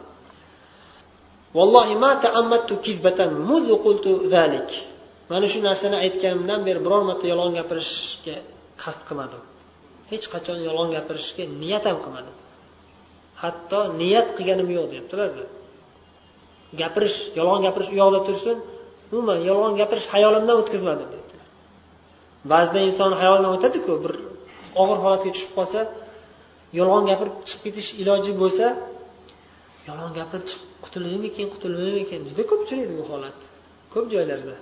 Mana 5.31 5.47
shu 5.53 5.59
narsani 5.69 5.97
aytganimdan 6.05 6.61
beri 6.67 6.81
biror 6.87 7.03
marta 7.09 7.25
yolg'on 7.33 7.53
gapirishga 7.59 8.37
qasd 8.83 9.01
qilmadim. 9.09 9.43
Hech 10.11 10.27
qachon 10.35 10.59
yolg'on 10.69 10.91
gapirishga 10.97 11.45
niyat 11.63 11.85
ham 11.89 11.99
qilmadim. 12.05 12.35
Hatto 13.43 13.81
niyat 14.01 14.29
qilganim 14.37 14.69
yo'q 14.77 14.87
deyaptilarda 14.93 15.45
gapirish 16.79 17.17
yolg'on 17.39 17.61
gapirish 17.67 17.91
u 17.95 17.97
yoqda 18.03 18.21
tursin 18.29 18.57
umuman 19.13 19.39
yolg'on 19.51 19.75
gapirish 19.81 20.07
hayolimdan 20.15 20.57
o'tkazmadim 20.63 21.09
deyaptilar 21.13 21.49
ba'zida 22.53 22.81
inson 22.89 23.13
hayolidan 23.21 23.53
o'tadiku 23.57 23.93
bir 24.05 24.15
og'ir 24.83 24.99
holatga 25.05 25.31
tushib 25.35 25.53
qolsa 25.59 25.81
yolg'on 26.79 27.05
gapirib 27.11 27.37
chiqib 27.49 27.63
ketish 27.67 27.89
iloji 28.03 28.33
bo'lsa 28.43 28.67
yolg'on 29.89 30.13
gapirib 30.19 30.45
chiqib 30.51 30.70
qutulmaymikin 30.85 31.47
qutulmaymikin 31.55 32.21
juda 32.31 32.43
ko'p 32.51 32.61
uchraydi 32.65 32.93
bu 33.01 33.05
holat. 33.11 33.39
Ko'p 33.93 34.07
joylarda 34.15 34.57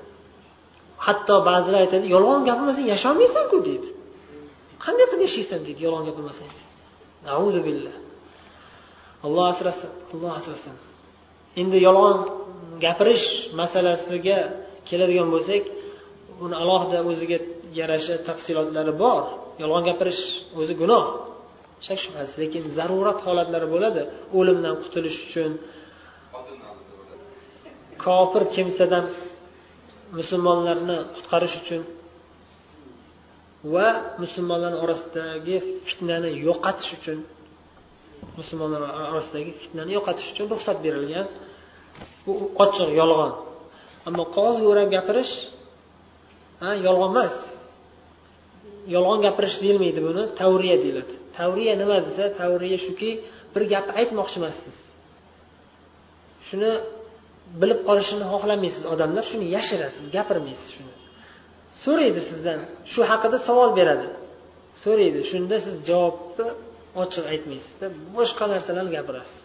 hatto 1.07 1.35
ba'zilar 1.49 1.81
aytadi 1.87 2.07
yolg'on 2.15 2.41
gapirmasang 2.49 2.87
yasholmaysanku 2.95 3.57
deydi. 3.69 3.89
Qanday 4.85 5.07
qilib 5.11 5.23
yashaysan 5.29 5.61
deydi 5.67 5.81
yolg'on 5.87 6.05
gapirmasang 6.09 6.51
auzu 7.39 7.61
billah. 7.69 7.97
Alloh 9.27 9.45
asrasin 9.53 9.91
alloh 10.15 10.33
asrasin. 10.41 10.77
Endi 11.61 11.79
yolg'on 11.89 12.17
gapirish 12.85 13.27
masalasiga 13.61 14.39
keladigan 14.89 15.29
bo'lsak 15.35 15.63
uni 16.45 16.55
alohida 16.63 16.99
o'ziga 17.11 17.39
yarasha 17.81 18.15
tafsilotlari 18.29 18.93
bor. 19.05 19.23
Yolg'on 19.63 19.83
gapirish 19.89 20.23
o'zi 20.61 20.75
gunoh. 20.83 21.05
Shak 21.87 21.99
shubhasiz 22.05 22.37
lekin 22.43 22.63
zarurat 22.79 23.19
holatlari 23.27 23.67
bo'ladi. 23.75 24.03
O'limdan 24.39 24.75
qutulish 24.83 25.19
uchun 25.27 25.51
kofir 28.09 28.43
kimsadan 28.55 29.05
musulmonlarni 30.19 30.97
qutqarish 31.15 31.57
uchun 31.63 31.83
va 33.75 33.89
musulmonlar 34.23 34.73
orasidagi 34.85 35.57
fitnani 35.89 36.31
yo'qotish 36.47 36.91
uchun 36.99 37.19
musulmonlar 38.39 38.83
orasidagi 39.13 39.53
fitnani 39.63 39.91
yo'qotish 39.97 40.29
uchun 40.33 40.47
ruxsat 40.53 40.79
berilgan. 40.85 41.27
Bu 42.25 42.33
ochiq 42.65 42.91
yolg'on. 43.01 43.33
Ammo 44.09 44.25
qog'ozga 44.35 44.67
o'rab 44.73 44.89
gapirish 44.97 45.33
ha 46.63 46.71
yolg'on 46.87 47.11
emas. 47.15 47.37
Yolg'on 48.95 49.21
gapirish 49.27 49.57
deyilmaydi 49.63 50.01
buni 50.09 50.23
tavriya 50.41 50.77
deyiladi. 50.85 51.15
Tavriya 51.39 51.75
nima 51.83 51.97
desa 52.07 52.25
tavriya 52.41 52.79
shuki 52.87 53.11
bir 53.55 53.63
gapni 53.73 53.93
aytmoqchi 54.01 54.37
emassiz. 54.41 54.77
Shuni 56.47 56.71
bilib 57.61 57.81
qolishini 57.89 58.25
xohlamaysiz 58.33 58.85
odamlar 58.93 59.25
shuni 59.31 59.47
yashirasiz 59.57 60.05
gapirmaysiz 60.17 60.69
shuni. 60.77 60.93
So'raydi 61.83 62.21
sizdan 62.31 62.59
shu 62.93 63.01
haqida 63.11 63.39
savol 63.49 63.71
beradi. 63.79 64.09
So'raydi 64.83 65.21
shunda 65.31 65.57
siz 65.67 65.75
javobni 65.89 66.47
ochiq 67.03 67.25
aytmaysizda 67.33 67.87
boshqa 68.17 68.45
narsalarni 68.55 68.93
gapirasiz. 68.99 69.41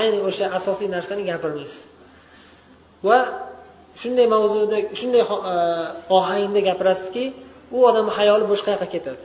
Ayni 0.00 0.18
o'sha 0.28 0.46
asosiy 0.58 0.88
narsani 0.96 1.22
gapirmaysiz. 1.30 1.82
Va 3.08 3.18
shunday 4.00 4.26
mavzuda 4.34 4.78
shunday 5.00 5.22
e, 5.52 5.54
ohangda 6.16 6.60
gapirasizki 6.68 7.24
u 7.76 7.78
odamni 7.88 8.12
hayoli 8.18 8.44
boshqa 8.52 8.68
yoqqa 8.74 8.88
ketadi. 8.94 9.24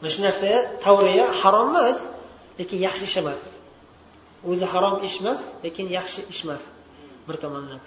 Mana 0.00 0.10
shu 0.14 0.20
narsa 0.26 0.48
tavriya 0.84 1.26
harom 1.40 1.68
emas 1.72 1.98
lekin 2.58 2.78
yaxshi 2.86 3.04
ish 3.10 3.18
emas. 3.22 3.40
O'zi 4.50 4.66
harom 4.72 4.96
ish 5.08 5.16
emas 5.22 5.40
lekin 5.64 5.86
yaxshi 5.98 6.20
ish 6.32 6.42
emas 6.46 6.62
bir 7.26 7.36
tomondan. 7.44 7.80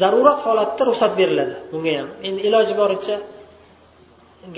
Zarurat 0.00 0.40
holatda 0.46 0.82
ruxsat 0.88 1.12
beriladi. 1.20 1.54
Bunga 1.72 1.92
ham. 1.98 2.08
Endi 2.26 2.40
iloji 2.48 2.74
boricha 2.80 3.16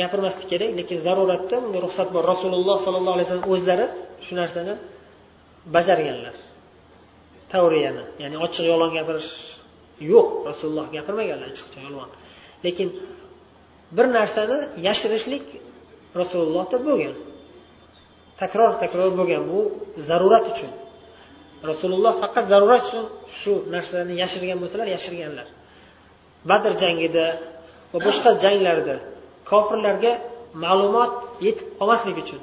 gapirmaslik 0.00 0.46
kerak 0.52 0.70
lekin 0.78 0.98
zaruratda 1.06 1.56
bunga 1.64 1.80
ruxsat 1.86 2.08
bor. 2.14 2.22
Rasululloh 2.32 2.76
sollallohu 2.86 3.14
alayhi 3.16 3.28
vasallam 3.28 3.48
o'zlari 3.54 3.86
shu 4.26 4.32
narsani 4.40 4.74
bajarganlar. 5.74 6.34
Tavriyani. 7.52 8.04
Ya'ni 8.22 8.36
ochiq 8.46 8.64
yolg'on 8.70 8.92
gapirish 8.98 9.30
yo'q. 10.12 10.28
Rasululloh 10.50 10.86
gapirmaganlar 10.96 11.48
ochiqcha 11.52 11.78
yolg'on. 11.86 12.10
Lekin 12.66 12.88
bir 13.96 14.06
narsani 14.18 14.58
yashirishlik 14.86 15.44
rasulullohda 16.20 16.78
bo'lgan. 16.88 17.14
Takror 18.40 18.72
takror 18.82 19.10
bo'lgan 19.18 19.42
bu 19.50 19.60
zarurat 20.08 20.44
uchun. 20.52 20.72
Rasululloh 21.70 22.14
faqat 22.22 22.44
zarurat 22.52 22.82
uchun 22.88 23.04
shu 23.38 23.52
narsalarni 23.74 24.14
yashirgan 24.22 24.58
bo'lsalar 24.62 24.86
yashirganlar. 24.96 25.46
Badr 26.50 26.72
jangida 26.82 27.26
va 27.92 27.98
boshqa 28.06 28.30
janglarda 28.44 28.96
kofirlarga 29.50 30.12
ma'lumot 30.64 31.14
yetib 31.46 31.66
qolmasligi 31.78 32.20
uchun. 32.26 32.40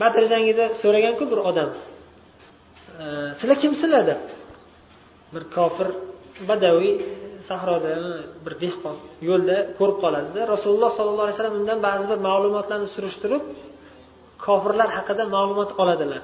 Badr 0.00 0.22
jangida 0.32 0.64
so'raganku 0.82 1.24
bir 1.32 1.38
odam 1.50 1.70
sizlar 3.38 3.58
kimsizlar? 3.64 4.02
deb. 4.10 4.20
Bir 5.34 5.42
kofir 5.56 5.88
badaviy 6.48 6.94
sahroda 7.50 7.92
bir 8.44 8.54
dehqon 8.64 8.96
yo'lda 9.28 9.56
ko'rib 9.78 9.98
qoladida 10.04 10.40
rasululloh 10.54 10.90
sollallohu 10.98 11.26
alayhi 11.26 11.36
vasallam 11.38 11.56
undan 11.60 11.78
ba'zi 11.88 12.04
bir 12.12 12.18
ma'lumotlarni 12.28 12.88
surishtirib 12.96 13.42
kofirlar 14.46 14.88
haqida 14.98 15.24
ma'lumot 15.36 15.70
oladilar. 15.82 16.22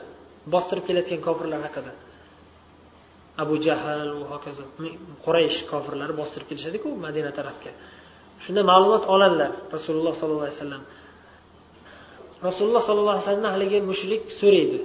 Bostirib 0.54 0.85
kelayotgan 0.88 1.20
kofirlar 1.28 1.61
haqida. 1.66 1.92
Abu 3.42 3.54
jahl 3.66 4.09
va 4.20 4.26
hokazo 4.35 4.64
quraysh 5.24 5.59
kofirlari 5.72 6.14
bostirib 6.20 6.46
kelishadiku 6.50 6.88
madina 7.04 7.31
tarafga. 7.38 7.72
Shunda 8.44 8.62
ma'lumot 8.70 9.04
oladilar 9.14 9.50
rasululloh 9.74 10.14
sollallohu 10.20 10.46
alayhi 10.48 10.61
vasallam. 10.61 10.83
Rasululloh 12.48 12.83
sollallohu 12.88 13.14
alayhi 13.14 13.26
vasallamdan 13.26 13.52
haligi 13.57 13.78
mushrik 13.90 14.22
so'raydi. 14.40 14.78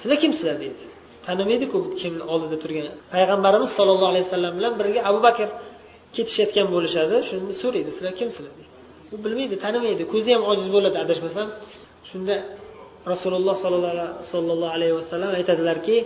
Sizlar 0.00 0.18
kimsizlar? 0.24 0.56
deydi. 0.64 0.84
Tanimaydiku 1.26 1.78
kimni 2.00 2.22
oldida 2.32 2.56
turgan. 2.62 2.86
Payg'ambarimiz 3.14 3.70
sollallohu 3.78 4.10
alayhi 4.12 4.26
vasallam 4.28 4.52
bilan 4.58 4.72
birga 4.80 5.00
abu 5.10 5.20
bakr 5.28 5.48
ketishayotgan 6.16 6.66
bo'lishadi. 6.74 7.16
Shunda 7.30 7.52
so'raydi 7.62 7.90
sizlar 7.96 8.14
kimsizlar 8.20 8.52
deydi. 8.58 8.70
U 9.14 9.16
bilmaydi 9.24 9.54
tanimaydi. 9.64 10.02
Ko'zi 10.12 10.30
ham 10.34 10.42
ojiz 10.52 10.68
bo'ladi 10.74 10.96
adashmasam. 11.04 11.48
Shunda 12.10 12.34
rasululloh 13.12 13.54
sollallohu 14.32 14.72
alayhi 14.76 14.94
vasallam 15.00 15.30
aytadilarki 15.38 15.96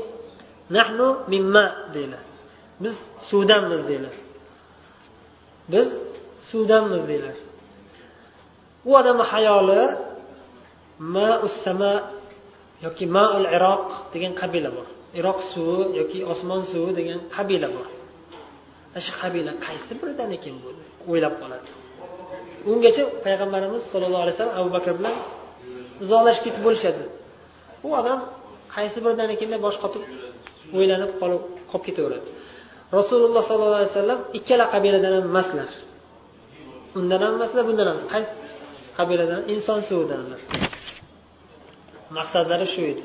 nahnu 0.76 1.08
mimma 1.32 1.64
deydilar 1.94 2.22
biz 2.82 2.94
suvdanmiz 3.30 3.82
deydilar 3.88 4.16
biz 5.72 5.88
suvdanmiz 6.50 7.02
deydilar 7.08 7.36
u 8.88 8.90
odamni 9.00 9.24
hayoli 9.32 9.82
ma 11.14 11.30
ussama 11.46 11.92
yoki 12.84 13.04
maul 13.16 13.44
iroq 13.56 13.84
degan 14.12 14.32
qabila 14.40 14.70
bor. 14.76 14.88
Iroq 15.18 15.38
suvi 15.52 15.84
yoki 16.00 16.18
osmon 16.32 16.62
suvi 16.72 16.92
degan 16.98 17.18
qabila 17.34 17.68
bor. 17.76 17.86
Ana 18.94 19.00
shu 19.06 19.12
qabila 19.22 19.52
qaysi 19.66 19.92
biridan 20.00 20.30
ekan 20.36 20.54
bu? 20.62 20.68
O'ylab 21.10 21.34
qoladi. 21.42 21.70
Ungacha 22.70 23.02
payg'ambarimiz 23.24 23.82
sollallohu 23.92 24.22
alayhi 24.24 24.36
vasallam 24.36 24.56
abu 24.60 24.70
bakr 24.76 24.92
bilan 24.98 25.16
uzoqlashib 26.04 26.42
ketib 26.46 26.62
bo'lishadi. 26.66 27.02
U 27.86 27.88
odam 28.00 28.18
qaysi 28.74 28.98
biridan 29.04 29.28
ekan 29.34 29.48
deb 29.54 29.60
bosh 29.66 29.78
qotib 29.84 30.02
o'ylanib 30.76 31.10
qolib 31.20 31.42
qolib 31.70 31.84
ketaveradi. 31.88 32.28
Rasululloh 32.98 33.42
sollallohu 33.50 33.80
alayhi 33.80 33.92
vasallam 33.94 34.20
ikkala 34.38 34.64
qabiladan 34.74 35.12
ham 35.16 35.24
emaslar. 35.32 35.70
Undan 36.98 37.20
ham 37.24 37.32
emaslar 37.38 37.62
bundan 37.68 37.86
ham 37.88 37.96
emas. 37.98 38.06
Qaysi 38.14 38.34
qabiladan? 38.98 39.40
Inson 39.54 39.80
suvidanlar 39.88 40.40
maqsadlari 42.16 42.66
shu 42.74 42.82
edi. 42.92 43.04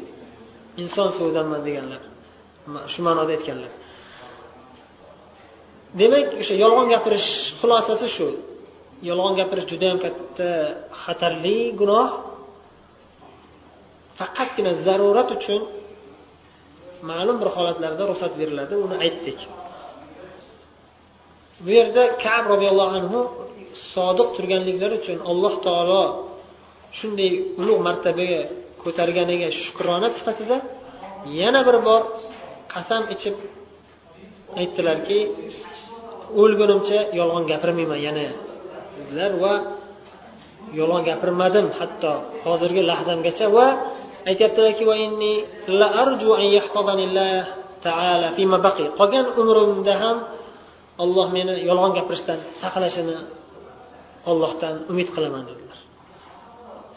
Inson 0.81 1.09
suvidanman 1.17 1.61
deganlar 1.67 2.01
shu 2.93 2.99
ma'noda 3.07 3.31
aytganlar. 3.37 3.71
Demak 5.99 6.27
o'sha 6.41 6.55
yolg'on 6.63 6.87
gapirish 6.93 7.29
xulosasi 7.59 8.07
shu. 8.15 8.27
Yolg'on 9.09 9.33
gapirish 9.39 9.67
juda 9.71 9.85
yam 9.91 9.99
katta 10.05 10.49
xatarli 11.03 11.57
gunoh. 11.79 12.07
Faqatgina 14.19 14.71
zarurat 14.85 15.29
uchun 15.37 15.61
ma'lum 17.09 17.37
bir 17.41 17.49
holatlarda 17.55 18.03
ruxsat 18.11 18.33
beriladi 18.39 18.73
uni 18.85 18.95
aytdik. 19.05 19.39
Bu 21.63 21.69
yerda 21.79 22.03
kab 22.25 22.43
roziyallohu 22.53 22.93
anhu 22.99 23.19
sodiq 23.93 24.29
turganliklari 24.35 24.95
uchun 25.01 25.17
alloh 25.31 25.53
taolo 25.65 26.03
shunday 26.97 27.31
ulug' 27.61 27.81
martabaga 27.87 28.41
ko'targaniga 28.83 29.47
shukrona 29.63 30.07
sifatida 30.17 30.57
yana 31.39 31.59
bir 31.67 31.77
bor 31.87 32.01
qasam 32.73 33.03
ichib 33.15 33.35
aytdilarki 34.59 35.19
o'lgunimcha 36.41 36.99
yolg'on 37.19 37.43
gapirmayman 37.51 37.99
yana 38.07 38.25
dedilar 38.97 39.31
va 39.43 39.53
yolg'on 40.79 41.03
gapirmadim 41.09 41.65
hatto 41.79 42.13
hozirgi 42.45 42.81
lahzamgacha 42.89 43.47
va 43.57 43.67
aytyaptilarki 44.29 44.83
qolgan 48.99 49.25
umrimda 49.41 49.93
ham 50.03 50.17
olloh 51.03 51.27
meni 51.37 51.53
yolg'on 51.69 51.91
gapirishdan 51.97 52.39
saqlashini 52.61 53.17
ollohdan 54.31 54.75
umid 54.91 55.09
qilaman 55.15 55.43
dedilar. 55.49 55.79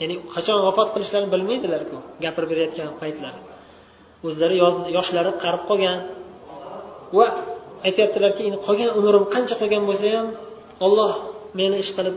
ya'ni 0.01 0.15
qachon 0.36 0.57
vafot 0.67 0.88
qilishlarini 0.93 1.29
bilmaydilarku 1.34 1.97
gapirib 2.23 2.49
berayotgan 2.51 2.88
paytlari 3.01 3.39
o'zlari 4.27 4.55
yoshlari 4.97 5.31
qarib 5.43 5.63
qolgan 5.69 5.97
va 7.17 7.27
aytyaptilarki 7.88 8.41
endi 8.47 8.57
qolgan 8.67 8.89
umrim 8.99 9.23
qancha 9.34 9.55
qolgan 9.62 9.84
bo'lsa 9.89 10.07
ham 10.15 10.27
olloh 10.86 11.12
meni 11.60 11.75
ish 11.84 11.91
qilib 11.97 12.15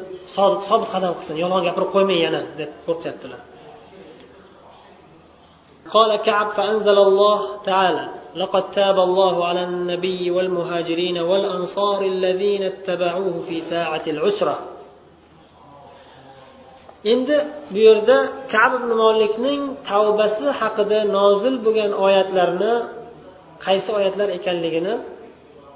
sobit 0.68 0.88
qadam 0.94 1.12
qilsin 1.18 1.36
yolg'on 1.42 1.62
gapirib 1.68 1.90
qo'ymay 1.94 2.18
yana 2.26 2.40
deb 2.60 2.70
qo'rqyaptilar 2.86 3.42
قال 5.94 6.10
كعب 6.16 6.48
فأنزل 6.56 6.98
الله 6.98 7.38
تعالى 7.64 8.08
لقد 8.36 8.64
تاب 8.70 8.98
الله 8.98 9.34
على 9.48 9.64
النبي 9.64 10.30
والمهاجرين 10.30 11.18
والأنصار 11.18 12.00
الذين 12.02 12.62
اتبعوه 12.62 13.42
في 13.48 13.56
ساعة 13.60 14.02
العسرة 14.06 14.58
endi 17.13 17.37
bu 17.73 17.79
yerda 17.87 18.17
kab 18.53 18.71
ibn 18.79 18.91
molikning 19.03 19.61
tavbasi 19.89 20.45
haqida 20.59 20.99
nozil 21.17 21.55
bo'lgan 21.65 21.91
oyatlarni 22.05 22.73
qaysi 23.65 23.89
oyatlar 23.97 24.27
ekanligini 24.37 24.93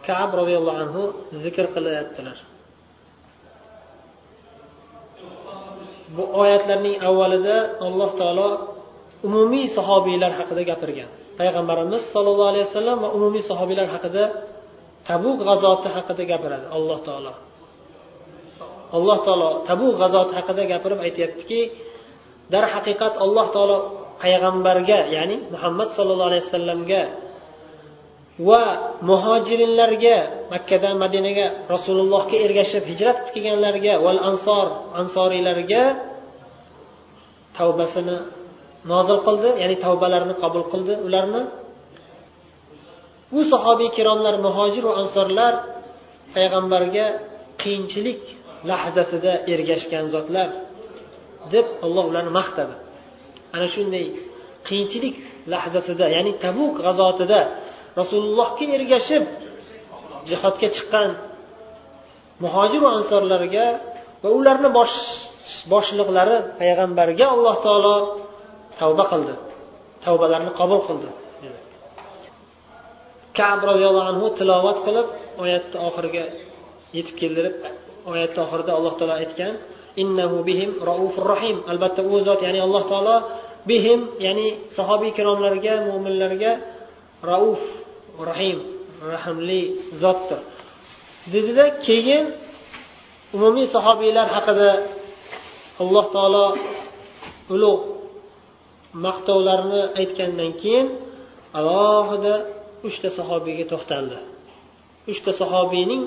kab 0.08 0.30
roziyallohu 0.40 0.80
anhu 0.84 1.04
zikr 1.44 1.66
qilyaptilar. 1.76 2.38
Bu 6.16 6.24
oyatlarning 6.42 6.96
avvalida 7.10 7.56
alloh 7.88 8.12
taolo 8.20 8.50
umumiy 9.28 9.66
sahobiylar 9.78 10.32
haqida 10.40 10.62
gapirgan. 10.72 11.10
Payg'ambarimiz 11.40 12.04
sollallohu 12.14 12.50
alayhi 12.54 12.66
vasallam 12.70 12.98
va 13.04 13.10
umumiy 13.18 13.44
sahobiylar 13.50 13.88
haqida 13.96 14.24
tabuk 15.10 15.38
g'azoti 15.48 15.88
haqida 15.96 16.24
gapiradi 16.32 16.66
alloh 16.78 17.00
taolo. 17.08 17.34
Alloh 18.98 19.18
taolo 19.26 19.50
tabu 19.70 19.88
g'azoti 20.00 20.34
haqida 20.38 20.64
gapirib 20.72 21.00
aytyaptiki 21.08 21.60
darhaqiqat 22.54 23.14
alloh 23.26 23.46
taolo 23.56 23.78
payg'ambarga 24.22 25.00
ya'ni 25.16 25.38
muhammad 25.54 25.90
sollallohu 25.98 26.30
alayhi 26.32 26.46
vasallamga 26.48 27.02
va 28.50 28.64
muhojirinlarga 29.10 30.18
makkadan 30.54 30.96
madinaga 31.04 31.46
rasulullohga 31.74 32.36
ergashib 32.46 32.84
hijrat 32.92 33.18
qilib 33.26 33.34
kelganlarga 33.36 33.94
val 34.06 34.20
ansor 34.30 34.68
ansoriylarga 35.02 35.84
tavbasini 37.58 38.18
nozil 38.92 39.20
qildi 39.28 39.50
ya'ni 39.62 39.76
tavbalarini 39.86 40.36
qabul 40.44 40.64
qildi 40.72 40.94
ularni. 41.08 41.42
U 43.38 43.42
sahobiy 43.52 43.90
kiromlar 43.98 44.36
muhojir 44.46 44.84
va 44.90 44.94
ansorlar 45.04 45.54
payg'ambarga 46.36 47.06
qiyinchilik 47.62 48.22
lahzasida 48.70 49.34
ergashgan 49.54 50.06
zotlar 50.16 50.50
deb 51.54 51.68
alloh 51.86 52.04
ularni 52.12 52.32
maqtadi. 52.40 52.76
Ana 53.56 53.68
shunday 53.76 54.06
qiyinchilik 54.68 55.16
lahzasida 55.54 56.06
ya'ni 56.16 56.32
tabuk 56.44 56.74
g'azotida 56.86 57.40
rasulullohga 58.00 58.66
ergashib 58.78 59.24
jihodga 60.30 60.68
chiqqan 60.76 61.10
muhojiru 62.44 62.88
ansorlarga 62.98 63.66
va 64.24 64.30
ularni 64.40 64.70
bosh 64.80 64.98
boshliqlari 65.74 66.38
payg'ambarga 66.60 67.26
alloh 67.36 67.56
taolo 67.66 67.96
tavba 68.80 69.04
qildi 69.12 69.34
tavbalarini 70.06 70.54
qabul 70.60 70.82
qildi. 70.88 71.10
Kab 73.38 73.60
roziyallohu 73.70 74.08
anhu 74.14 74.28
tilovat 74.38 74.78
qilib 74.86 75.08
oyatni 75.44 75.78
oxiriga 75.88 76.26
yetib 76.98 77.16
keldirib 77.22 77.56
oyatni 78.12 78.40
oxirida 78.46 78.72
alloh 78.78 78.94
taolo 79.00 79.14
aytgan 79.22 79.54
innahu 80.02 80.38
bihim 80.50 80.72
raufur 80.90 81.26
rohim 81.34 81.58
albatta 81.72 82.02
u 82.12 82.14
zot 82.28 82.40
ya'ni 82.46 82.60
alloh 82.68 82.84
taolo 82.92 83.16
bihim 83.70 84.00
ya'ni 84.26 84.48
sahobiy 84.78 85.10
ikromlarga 85.14 85.74
mo'minlarga 85.88 86.52
rauf 87.32 87.62
rahim 88.30 88.60
rahmli 89.14 89.62
zotdir. 90.02 90.40
Dedida 91.34 91.66
keyin 91.86 92.26
umumiy 93.36 93.68
sahobiylar 93.76 94.28
haqida 94.36 94.70
alloh 95.82 96.06
taolo 96.16 96.46
ulug' 97.54 97.84
maqtovlarni 99.06 99.82
aytgandan 100.00 100.52
keyin 100.62 100.88
alohida 101.60 102.36
uchta 102.88 103.10
sahobiyga 103.18 103.66
to'xtaldi. 103.72 104.18
Uchta 105.12 105.32
sahobiyning 105.42 106.04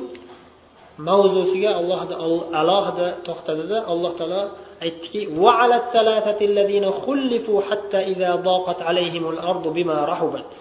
mavzusiga 1.07 1.69
alohida 1.81 2.15
alohida 2.61 3.07
to'xtadida 3.27 3.77
alloh 3.91 4.11
taolo 4.19 4.41
aytdiki 4.85 5.21
وعلى 5.43 5.75
الثلاثة 5.83 6.39
الذين 6.45 6.85
خلفوا 6.91 7.61
حتى 7.69 7.99
إذا 8.11 8.35
ضاقت 8.35 8.81
عليهم 8.81 9.29
الأرض 9.29 9.65
بما 9.67 9.97
رحبت 10.05 10.51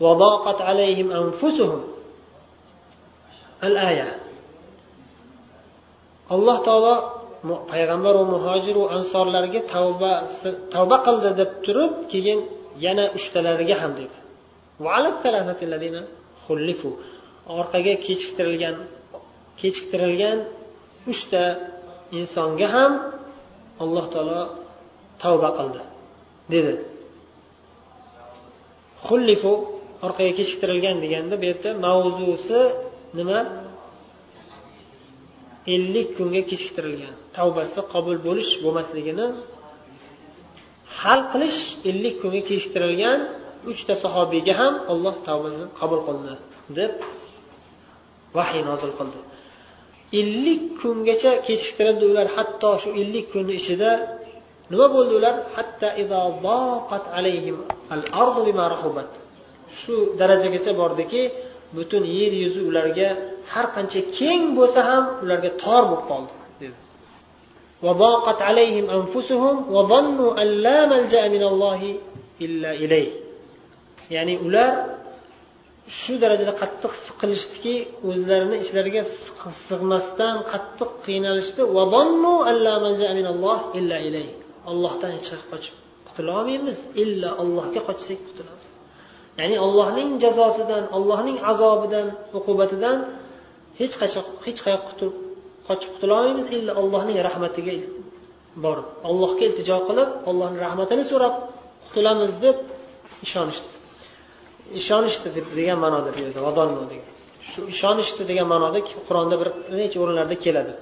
وضاقت 0.00 0.58
عليهم 0.62 1.08
أنفسهم 1.12 1.80
الآية 3.64 4.08
alloh 6.30 6.58
taolo 6.68 6.94
payg'ambar 7.72 8.14
va 8.20 8.24
muhojir 8.34 8.76
va 8.82 8.86
ansorlarga 8.96 9.60
tavba 9.74 10.12
tavba 10.74 10.96
qildi 11.06 11.30
deb 11.40 11.50
turib 11.64 11.92
keyin 12.12 12.40
yana 12.84 13.04
uchtalariga 13.18 13.76
ham 13.82 13.92
dedi 14.00 14.16
orqaga 17.60 17.94
kechiktirilgan 18.04 18.76
kechiktirilgan 19.61 20.37
uchta 21.11 21.43
insonga 22.19 22.67
ham 22.75 22.91
alloh 23.83 24.05
taolo 24.13 24.41
tavba 25.21 25.49
qildi 25.57 25.81
dedi. 26.53 26.73
Xullifu 29.07 29.53
orqaga 30.05 30.33
kechiktirilgan 30.39 30.97
deganda 31.03 31.35
bu 31.41 31.45
yerda 31.49 31.69
mavzusi 31.85 32.61
nima? 33.17 33.39
Ellik 35.75 36.07
kunga 36.17 36.41
kechiktirilgan. 36.51 37.15
Tavbasi 37.37 37.79
qabul 37.93 38.17
bo'lish 38.27 38.51
bo'lmasligini 38.63 39.27
hal 41.01 41.21
qilish 41.31 41.59
ellik 41.89 42.15
kunga 42.21 42.41
kechiktirilgan 42.49 43.19
uchta 43.71 43.93
sahobiyga 44.03 44.53
ham 44.61 44.73
alloh 44.91 45.15
tavbasini 45.27 45.67
qabul 45.79 45.99
qildi 46.07 46.33
deb 46.77 46.91
vahiy 48.37 48.61
nozil 48.69 48.91
qildi. 48.99 49.19
ellik 50.20 50.62
kungacha 50.80 51.32
kechiktirildi 51.46 52.04
ular 52.12 52.28
hatto 52.36 52.70
shu 52.82 52.88
ellik 53.00 53.26
kunni 53.32 53.52
ichida 53.60 53.90
nima 54.70 54.86
bo'ldi 54.94 55.12
ular 55.20 55.34
shu 59.80 59.94
darajagacha 60.18 60.72
bordiki 60.80 61.22
butun 61.76 62.02
yer 62.18 62.32
yuzi 62.42 62.60
ularga 62.70 63.08
har 63.52 63.66
qancha 63.76 64.00
keng 64.18 64.42
bo'lsa 64.58 64.80
ham 64.88 65.04
ularga 65.24 65.50
tor 65.62 65.82
bo'lib 65.90 66.04
qoldi 66.10 66.34
dedi 66.62 66.78
وضاقت 67.86 68.38
عليهم 68.48 68.86
أنفسهم 68.98 69.56
وظنوا 69.74 70.30
أن 70.42 70.48
لا 70.66 70.78
ملجأ 70.92 71.22
من 71.34 71.42
الله 71.50 71.80
إلا 72.44 72.70
إليه 72.82 73.10
ya'ni 74.10 74.40
ular 74.40 74.91
shu 75.99 76.13
darajada 76.23 76.53
qattiq 76.61 76.93
siqilishdiki 77.05 77.75
o'zlarini 78.09 78.57
ichlariga 78.63 79.03
sig'masdan 79.67 80.35
qattiq 80.51 80.89
qiynalishdi. 81.05 81.61
Ollohdan 84.71 85.11
hech 85.17 85.31
qochib 85.51 85.75
qutulolmaymiz 86.07 86.77
illa 87.03 87.29
ollohga 87.41 87.81
allohga 87.81 87.81
qochsak 87.89 88.19
qutulamiz 88.27 88.69
ya'ni 89.39 89.55
allohning 89.65 90.09
jazosidan 90.23 90.83
allohning 90.97 91.37
azobidan 91.51 92.07
uqubatidan 92.37 92.97
hech 93.79 93.95
qachon 94.01 94.25
hech 94.45 94.59
qayoqqa 94.65 94.87
qutulib 94.91 95.15
qochib 95.67 95.89
qutulolmaymiz 95.95 96.47
illa 96.57 96.71
ollohning 96.81 97.17
allohning 97.17 97.17
rahmatiga 97.29 97.73
borib 98.65 98.87
allohga 99.09 99.43
iltijo 99.49 99.77
qilib 99.87 100.09
ollohni 100.29 100.59
rahmatini 100.67 101.03
so'rab 101.11 101.35
qutulamiz 101.85 102.31
deb 102.45 102.57
ishonishdi. 103.25 103.73
Ishonishdi 104.81 105.29
deb 105.37 105.45
degan 105.59 105.77
ma'noda 105.85 106.09
bu 106.15 106.19
yerda 106.25 106.39
vadonno 106.47 106.83
degan 106.91 107.09
shu 107.51 107.59
ishonishdi 107.73 108.23
degan 108.31 108.47
ma'noda 108.53 108.79
qur'onda 109.07 109.35
bir 109.41 109.49
necha 109.79 109.97
o'rinlarda 110.03 110.35
keladi. 110.45 110.73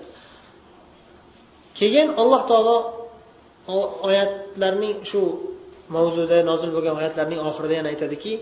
Keyin 1.80 2.08
alloh 2.22 2.42
taolo 2.52 2.78
oyatlarning 4.08 4.96
shu 5.10 5.22
mavzuda 5.96 6.38
nozil 6.50 6.70
bo'lgan 6.76 6.96
oyatlarning 7.02 7.40
oxirida 7.50 7.74
yana 7.80 7.90
aytadiki 7.94 8.34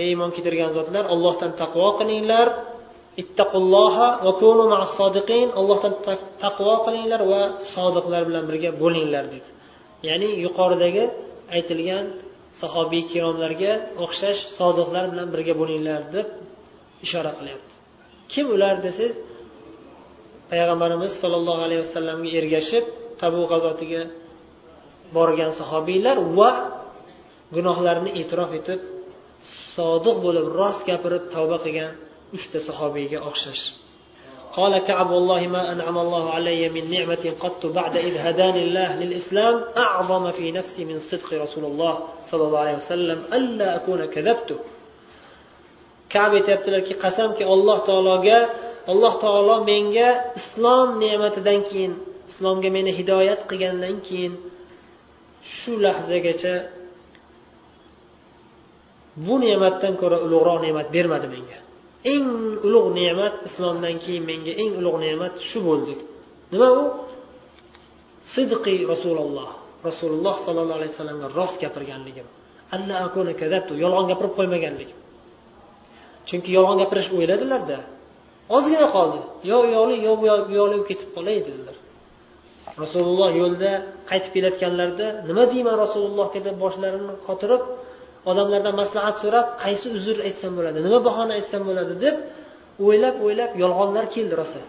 ey 0.00 0.06
iymon 0.12 0.30
keltirgan 0.36 0.70
zotlar 0.76 1.04
ollohdan 1.14 1.52
taqvo 1.62 1.88
qilinglar. 2.00 2.48
Ittaqulloha 3.22 4.08
va 4.24 4.32
kunu 4.42 4.64
sodiqin. 4.98 5.46
Ollohdan 5.60 5.94
taqvo 6.44 6.74
qilinglar 6.86 7.20
va 7.32 7.42
sodiqlar 7.74 8.22
bilan 8.28 8.44
birga 8.50 8.70
bo'linglar 8.82 9.24
dedi. 9.34 9.48
Ya'ni 10.08 10.30
yuqoridagi 10.44 11.04
aytilgan 11.56 12.06
sahobiy 12.60 13.02
kiromlarga 13.12 13.72
o'xshash 14.04 14.40
sodiqlar 14.58 15.04
bilan 15.12 15.28
birga 15.34 15.54
bo'linglar 15.60 16.00
deb 16.16 16.26
ishora 17.06 17.32
qilyapti. 17.38 17.74
Kim 18.32 18.46
ular 18.54 18.74
desangiz 18.86 19.14
payg'ambarimiz 20.50 21.12
sollallohu 21.22 21.60
alayhi 21.66 21.82
vasallamga 21.86 22.30
ergashib 22.40 22.84
tabu 23.20 23.42
g'azotiga 23.52 24.02
borgan 25.16 25.52
sahobiylar 25.60 26.16
va 26.38 26.50
gunohlarini 27.56 28.10
e'tirof 28.20 28.50
etib 28.60 28.80
sodiq 29.74 30.16
bo'lib 30.26 30.46
rost 30.58 30.82
gapirib 30.90 31.24
tavba 31.34 31.56
qilgan 31.64 31.92
uchta 32.36 32.58
sahobiyga 32.68 33.18
o'xshash. 33.28 33.64
قال 34.56 34.78
كعب 34.78 35.10
والله 35.10 35.46
ما 35.46 35.72
أنعم 35.72 35.98
الله 35.98 36.30
علي 36.30 36.68
من 36.68 36.90
نعمة 36.90 37.32
قط 37.40 37.66
بعد 37.66 37.96
إذ 37.96 38.16
هداني 38.16 38.64
الله 38.64 38.96
للإسلام 38.96 39.64
أعظم 39.76 40.32
في 40.32 40.52
نفسي 40.52 40.84
من 40.84 40.98
صدق 40.98 41.32
رسول 41.42 41.64
الله 41.64 41.98
صلى 42.30 42.42
الله 42.42 42.58
عليه 42.58 42.76
وسلم 42.76 43.18
ألا 43.32 43.76
أكون 43.76 44.04
كذبته 44.04 44.58
كعب 46.10 46.34
يتبتل 46.34 46.72
لك 46.78 47.06
قسم 47.06 47.30
الله 47.40 47.78
تعالى 47.78 48.48
الله 48.88 49.12
تعالى 49.20 49.56
منك 49.70 49.96
إسلام 50.36 51.02
نعمة 51.02 51.34
دنكين 51.48 51.98
إسلام 52.28 52.58
من 52.58 52.86
هداية 52.88 53.38
قيان 53.50 53.80
لنكين 53.80 54.36
شو 55.42 55.72
لحظة 55.80 56.18
جاء 56.18 56.74
bu 59.16 59.38
ne'matdan 59.38 59.94
ko'ra 60.00 60.18
ulug'roq 60.26 60.58
ne'mat 60.66 60.88
bermadi 60.94 61.28
menga 61.34 61.58
eng 62.12 62.28
ulug' 62.66 62.90
ne'mat 62.98 63.34
islomdan 63.48 63.96
keyin 64.04 64.24
menga 64.30 64.52
eng 64.62 64.72
ulug' 64.80 64.98
ne'mat 65.04 65.34
shu 65.48 65.58
bo'ldi. 65.68 65.94
Nima 66.52 66.68
u? 66.82 66.84
Sidqi 68.34 68.76
rasululloh. 68.92 69.50
Rasululloh 69.88 70.34
sollallohu 70.46 70.78
alayhi 70.80 70.92
vasallamga 70.94 71.28
rost 71.38 71.56
gapirganligim. 71.62 72.26
Yolg'on 73.84 74.06
gapirib 74.10 74.32
qo'ymaganligim. 74.38 74.98
Chunki 76.28 76.50
yolg'on 76.56 76.78
gapirish 76.82 77.08
o'yladilarda 77.16 77.78
ozgina 78.56 78.86
qoldi. 78.96 79.20
Yo 79.50 79.56
u 79.64 79.68
yoqlik 79.76 80.00
yo 80.06 80.12
bu 80.20 80.24
yoqlik 80.60 80.82
ketib 80.90 81.08
qolay 81.16 81.38
dedilar. 81.48 81.76
Rasululloh 82.82 83.30
yo'lda 83.40 83.70
qaytib 84.10 84.32
kelayotganlarida 84.34 85.06
nima 85.28 85.44
deyman 85.52 85.76
rasulullohga 85.84 86.40
deb 86.46 86.56
boshlarini 86.64 87.14
qotirib 87.26 87.62
odamlardan 88.30 88.74
maslahat 88.82 89.16
so'rab 89.22 89.46
qaysi 89.64 89.86
uzr 89.96 90.16
aytsam 90.28 90.52
bo'ladi 90.58 90.78
nima 90.86 90.98
bahona 91.08 91.32
aytsam 91.38 91.62
bo'ladi 91.68 91.94
deb 92.04 92.16
o'ylab 92.84 93.16
o'ylab 93.26 93.52
yolg'onlar 93.62 94.04
keldi 94.14 94.34
rosa. 94.42 94.62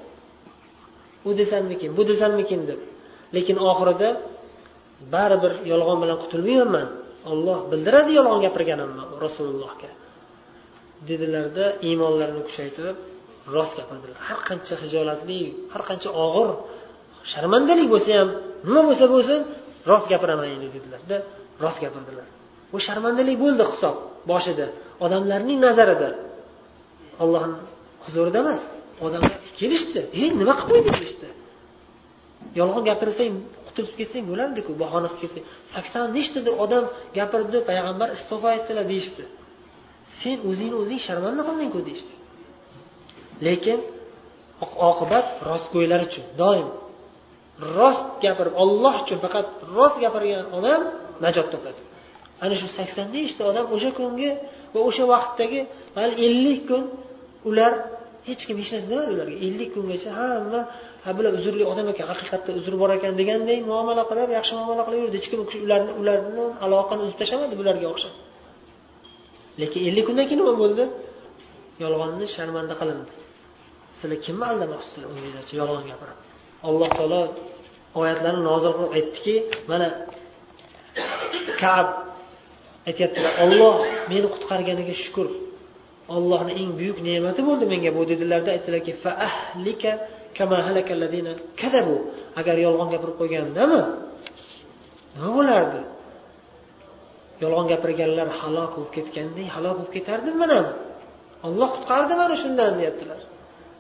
U 1.28 1.30
desammikin 1.42 1.90
bu 1.98 2.02
desammikin 2.12 2.62
deb. 2.70 2.80
Lekin 3.36 3.58
oxirida 3.70 4.10
baribir 5.14 5.54
yolg'on 5.72 5.98
bilan 6.04 6.18
qutulmayapman 6.24 6.88
olloh 7.32 7.58
bildiradi 7.72 8.12
yolg'on 8.20 8.40
gapirganimni 8.46 9.04
rasulullohga. 9.26 9.92
Dedilarda 11.10 11.66
iymonlarini 11.88 12.42
kuchaytirib 12.48 12.98
rost 13.56 13.74
gapirdilar. 13.80 14.18
Har 14.28 14.40
qancha 14.50 14.76
hijolatli 14.84 15.42
har 15.74 15.84
qancha 15.90 16.10
og'ir 16.26 16.50
sharmandalik 17.32 17.88
bo'lsa 17.94 18.12
ham 18.20 18.30
nima 18.68 18.82
bo'lsa 18.90 19.06
bo'lsin 19.14 19.40
rost 19.90 20.06
gapiraman 20.12 20.48
endi 20.56 20.68
dedilarda 20.76 21.18
rost 21.64 21.80
gapirdilar. 21.86 22.28
Bu 22.72 22.78
sharmandalik 22.88 23.38
bo'ldi 23.44 23.64
hisob 23.72 23.96
boshida. 24.32 24.66
Odamlarning 25.06 25.60
nazarida. 25.68 26.10
Ollohni 27.24 27.58
huzurida 28.06 28.38
emas 28.44 28.64
odamlar 29.06 29.34
kelishdi. 29.60 30.00
Ey 30.20 30.28
nima 30.42 30.54
qilib 30.60 30.70
qo'ydi 30.72 30.90
deyishdi 30.98 31.28
yolg'on 32.60 32.84
gapirsang 32.90 33.34
qutulib 33.68 33.94
ketsang 34.00 34.24
bo'lardiku 34.32 34.72
bahona 34.84 35.10
qilib 35.10 35.22
ketsang. 35.24 35.46
Sakson 35.74 36.06
nechtadir 36.18 36.54
odam 36.66 36.86
gapirdi 37.18 37.58
payg'ambar 37.70 38.10
istig'fo 38.18 38.48
aytdilar 38.56 38.86
deyishdi. 38.94 39.24
Sen 40.20 40.38
o'zingni 40.50 40.78
o'zing 40.84 41.00
sharmanda 41.08 41.42
qildingku 41.50 41.80
deyishdi. 41.88 42.14
Lekin 43.48 43.80
oqibat 44.90 45.28
rostgo'ylar 45.50 46.02
uchun 46.08 46.26
doim 46.42 46.68
rost 47.78 48.06
gapirib 48.24 48.54
olloh 48.64 48.96
uchun 49.04 49.20
faqat 49.26 49.48
rost 49.76 49.98
gapirgan 50.04 50.46
odam 50.58 50.82
najot 51.24 51.48
topadi. 51.54 51.82
Ana 52.44 52.56
shu 52.62 52.68
sakson 52.78 53.08
nechta 53.16 53.42
odam 53.52 53.66
o'sha 53.76 53.90
kungi 54.00 54.30
va 54.74 54.80
o'sha 54.90 55.04
vaqtdagi 55.14 55.60
mayli 55.96 56.14
ellik 56.28 56.62
kun 56.70 56.84
ular 57.50 57.74
hech 58.28 58.44
kim 58.48 58.58
hech 58.62 58.72
narsa 58.74 58.88
demadi 58.92 59.12
ularga? 59.16 59.36
Ellik 59.48 59.70
kungacha 59.76 60.10
hamma 60.20 60.62
ha 61.04 61.10
bular 61.18 61.32
uzrli 61.40 61.64
odam 61.72 61.88
ekan 61.94 62.06
haqiqatda 62.12 62.52
uzri 62.60 62.76
bor 62.82 62.90
ekan 62.98 63.14
deganday 63.22 63.58
muomala 63.72 64.04
qilib 64.10 64.30
yaxshi 64.38 64.54
muomala 64.60 64.82
qilaverdi 64.88 65.16
hech 65.20 65.28
kim 65.32 65.40
ularni 65.66 65.92
ularni 66.02 66.46
aloqani 66.66 67.02
uzib 67.06 67.18
tashlamadi 67.22 67.56
bularga 67.62 67.88
o'xshab. 67.94 68.14
Lekin 69.62 69.82
ellik 69.90 70.04
kundan 70.08 70.26
keyin 70.30 70.40
nima 70.42 70.54
bo'ldi? 70.64 70.84
Yolg'onni 71.84 72.26
sharmanda 72.36 72.74
qilindi. 72.82 73.14
Sizlar 73.98 74.20
kimni 74.26 74.46
aldamoqchisizlar 74.52 75.08
o'zinglarcha 75.12 75.54
yolg'on 75.62 75.84
gapirib. 75.92 76.18
Alloh 76.68 76.90
taolo 76.98 77.22
oyatlarni 78.00 78.42
nozil 78.50 78.72
qilib 78.78 78.92
aytdiki 78.98 79.36
mana 79.72 79.88
kab 81.62 81.88
aytyaptilar 82.89 83.33
olloh 83.45 83.75
meni 84.11 84.27
qutqarganiga 84.35 84.95
shukur 85.05 85.29
ollohni 86.17 86.53
eng 86.61 86.71
buyuk 86.79 86.99
ne'mati 87.09 87.41
bo'ldi 87.49 87.65
menga 87.73 87.91
bu 87.97 88.03
dedilarda 88.13 88.51
aytdilarki 88.57 88.93
agar 92.41 92.57
yolg'on 92.67 92.89
gapirib 92.95 93.17
qo'ygandami 93.21 93.81
nima 95.15 95.31
bo'lardi 95.39 95.81
yolg'on 97.43 97.67
gapirganlar 97.73 98.29
halok 98.41 98.71
bo'lib 98.77 98.93
ketgandek 98.97 99.49
halok 99.57 99.75
bo'lib 99.79 99.93
ketardim 99.97 100.35
man 100.43 100.51
ham 100.57 100.67
olloh 101.47 101.69
qutqardi 101.77 102.15
mani 102.21 102.35
shundan 102.43 102.73
deyaptilar 102.81 103.21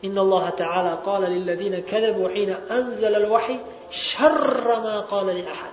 إن 0.06 0.18
الله 0.18 0.50
تعالى 0.50 0.92
قال 1.08 1.22
للذين 1.22 1.74
كذبوا 1.90 2.28
حين 2.28 2.50
أنزل 2.50 3.14
الوحي 3.22 3.58
شر 3.90 4.66
ما 4.66 5.00
قال 5.00 5.26
لأحد 5.26 5.70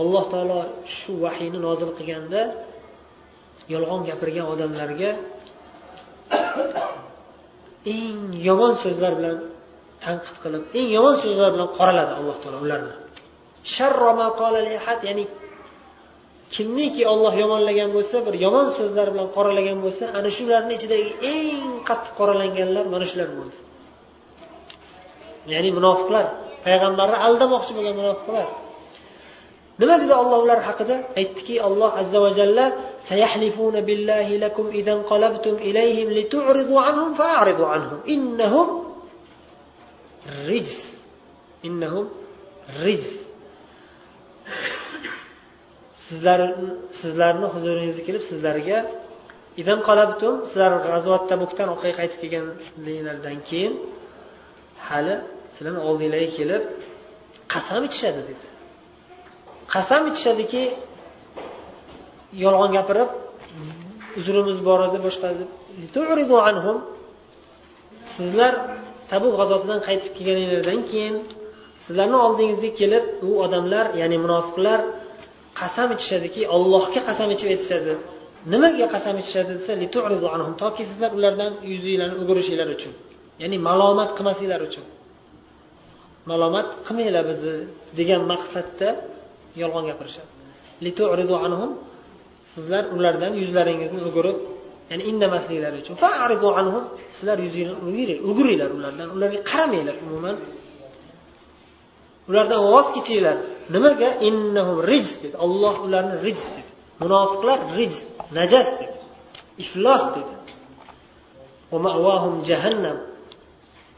alloh 0.00 0.24
taolo 0.32 0.58
shu 0.96 1.12
vahiyni 1.24 1.58
nozil 1.66 1.90
qilganda 1.98 2.40
yolg'on 3.74 4.00
gapirgan 4.08 4.46
odamlarga 4.54 5.10
eng 7.96 8.18
yomon 8.48 8.74
so'zlar 8.84 9.12
bilan 9.18 9.36
tanqid 10.04 10.36
qilib 10.42 10.62
eng 10.78 10.88
yomon 10.96 11.16
so'zlar 11.24 11.50
bilan 11.54 11.68
qoraladi 11.78 12.12
alloh 12.20 12.36
taolo 12.42 12.58
ularni. 12.66 12.94
Ya'ni 15.08 15.24
kimniki 16.54 17.02
olloh 17.12 17.34
yomonlagan 17.42 17.90
bo'lsa 17.96 18.16
bir 18.26 18.34
yomon 18.44 18.66
so'zlar 18.78 19.06
bilan 19.14 19.28
qoralagan 19.36 19.78
bo'lsa 19.84 20.04
ana 20.18 20.30
shularni 20.36 20.72
ichidagi 20.78 21.10
eng 21.34 21.62
qattiq 21.88 22.12
qoralanganlar 22.20 22.84
mana 22.94 23.06
shular 23.10 23.28
bo'ldi. 23.38 23.56
Ya'ni 25.52 25.70
munofiqlar 25.78 26.26
payg'ambarni 26.66 27.18
aldamoqchi 27.26 27.72
bo'lgan 27.76 27.94
munofiqlar. 28.00 28.48
Nima 29.80 29.94
dedi 30.02 30.14
olloh 30.22 30.38
ular 30.44 30.60
haqida? 30.68 30.96
Aytdiki 31.20 31.54
alloh 31.68 31.90
azza 32.00 32.18
va 32.24 32.30
jalla 32.38 32.66
sayahlifuna 33.08 33.80
billahi 33.88 34.34
lakum 34.44 34.66
idan 34.80 34.98
qalabtum 35.10 35.54
ilayhim 35.68 36.08
litu'ridu 36.18 36.74
anhum 36.88 37.10
fa'ridu 37.20 37.64
anhum. 37.74 37.98
Innahum 38.14 38.68
rijs. 40.50 40.76
Innahum 41.68 42.06
rijs. 42.84 43.10
Sizlar 46.04 46.40
sizlarni 47.00 47.46
huzuringizga 47.54 48.02
kelib 48.08 48.22
sizlarga 48.30 48.78
idan 49.62 49.78
qalabtum 49.88 50.34
sizlar 50.50 50.72
g'azvat 50.86 51.22
tabukdan 51.30 51.68
orqaga 51.74 51.94
qaytib 52.00 52.18
kelganliklaringlardan 52.22 53.36
keyin 53.48 53.74
hali 54.88 55.14
sizlarni 55.54 55.80
oldinglarga 55.88 56.30
kelib 56.38 56.62
qasam 57.52 57.82
ichishadi 57.88 58.20
dedi. 58.30 58.44
Qasam 59.72 60.02
ichishadiki 60.10 60.62
yolg'on 62.44 62.70
gapirib 62.76 63.10
uzrimiz 64.18 64.58
bor 64.68 64.80
edi 64.88 64.98
boshqa 65.06 65.28
sizlar 68.14 68.52
tabuk 69.10 69.32
g'azotidan 69.40 69.80
qaytib 69.88 70.12
kelganinglardan 70.16 70.80
keyin 70.90 71.16
sizlarni 71.84 72.18
oldingizga 72.26 72.70
kelib 72.80 73.04
u 73.28 73.30
odamlar 73.44 73.86
ya'ni 74.00 74.16
munofiqlar 74.24 74.80
qasam 75.60 75.88
ichishadiki 75.96 76.42
ollohga 76.56 77.00
qasam 77.08 77.28
ichib 77.34 77.48
aytishadi. 77.54 77.92
Nimaga 78.52 78.86
qasam 78.94 79.14
ichishadi 79.22 79.52
desa 79.58 79.72
toki 80.62 80.82
sizlar 80.90 81.10
ulardan 81.18 81.52
yuzinglarni 81.72 82.16
o'girishinglar 82.22 82.68
uchun 82.76 82.92
ya'ni 83.42 83.56
malomat 83.68 84.10
qilmasinglar 84.16 84.60
uchun. 84.68 84.84
Malomat 86.30 86.68
qilmanglar 86.86 87.24
bizni 87.30 87.56
degan 87.98 88.22
maqsadda 88.32 88.88
yolg'on 89.62 89.84
gapirishadi. 89.90 90.30
Sizlar 92.54 92.84
ulardan 92.96 93.32
yuzlaringizni 93.42 94.00
o'girib 94.08 94.38
ya'ni 94.90 95.02
indamasliklari 95.10 95.76
uchun. 95.82 95.94
Sizlar 97.16 97.38
yuzinglarni 97.46 98.16
o'giringlar 98.30 98.70
ulardan. 98.78 99.08
Ularga 99.16 99.40
qaramanglar 99.50 99.96
umuman. 100.06 100.36
Ulardan 102.30 102.60
voz 102.72 102.86
kechinglar. 102.96 103.36
Nimaga? 103.74 104.08
Innahum 104.28 104.78
rijs 104.90 105.12
dedi. 105.22 105.36
Olloh 105.46 105.74
ularni 105.86 106.16
rijs 106.26 106.44
dedi. 106.56 106.70
Munofiqlar 107.02 107.58
rijs 107.78 107.98
najas 108.38 108.68
dedi. 108.80 108.96
Iflos 109.64 110.04
dedi. 110.16 110.34
Jahannam. 112.50 112.98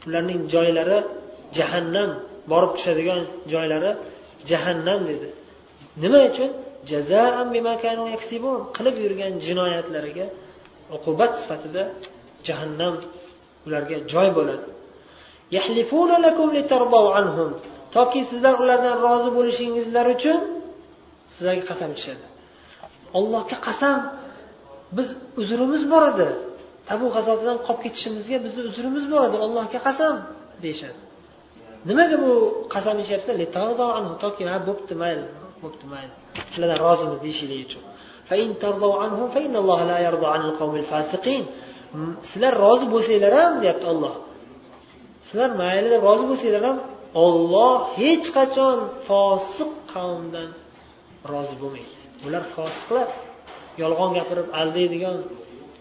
Ularning 0.07 0.41
joylari 0.53 0.99
jahannam 1.57 2.09
borib 2.51 2.71
tushadigan 2.75 3.21
joylari 3.53 3.91
jahannam 4.49 4.99
dedi. 5.11 5.27
Nima 6.03 6.19
uchun? 6.29 6.51
Qilib 8.77 8.95
yurgan 9.03 9.33
jinoyatlariga 9.45 10.25
uqubat 10.95 11.33
sifatida 11.41 11.83
jahannam 12.47 12.95
ularga 13.67 13.97
joy 14.13 14.29
bo'ladi. 14.37 14.67
Toki 17.95 18.19
sizlar 18.31 18.55
ulardan 18.63 18.95
rozi 19.05 19.29
bo'lishingizlar 19.37 20.05
uchun 20.15 20.39
sizlarga 21.33 21.63
qasam 21.71 21.89
ichishadi 21.95 22.25
allohga 23.17 23.57
qasam. 23.67 23.97
Biz 24.97 25.07
uzrimiz 25.41 25.83
bor 25.93 26.03
edi. 26.11 26.27
Tabu 26.89 27.05
g'azotidan 27.15 27.57
qolib 27.67 27.81
ketishimizga 27.85 28.37
bizni 28.45 28.61
uzrimiz 28.69 29.05
bor 29.13 29.21
edi. 29.27 29.37
Allohga 29.45 29.79
qasam 29.87 30.15
deyishadi. 30.63 30.99
Nimaga 31.89 32.15
bu 32.23 32.31
qasam 32.73 32.95
ichyapsa 33.03 33.31
toki 34.23 34.43
ha 34.51 34.57
bo'pti 34.67 34.93
mayli. 35.03 35.25
Bo'pti 35.63 35.85
mayli 35.93 36.13
sizlardan 36.51 36.79
rozimiz 36.87 37.19
deyishinglar 37.25 37.59
uchun 37.67 37.83
sizlar 42.29 42.53
rozi 42.63 42.85
bo'lsanglar 42.93 43.33
ham 43.41 43.53
deyapti 43.63 43.85
olloh 43.93 44.15
sizlar 45.27 45.49
mayli 45.61 45.87
deb 45.93 46.01
rozi 46.09 46.25
bo'lsanglar 46.31 46.63
ham 46.69 46.77
olloh 47.25 47.75
hech 47.99 48.27
qachon 48.37 48.77
fosiq 49.07 49.71
qavmdan 49.93 50.49
rozi 51.31 51.55
bo'lmaydi. 51.61 51.95
Bular 52.23 52.43
fosiqlar. 52.55 53.07
Yolg'on 53.81 54.11
gapirib 54.17 54.47
aldaydigan 54.61 55.17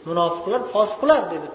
munofiqlar 0.08 0.60
fosiqlar 0.74 1.20
dedi. 1.32 1.48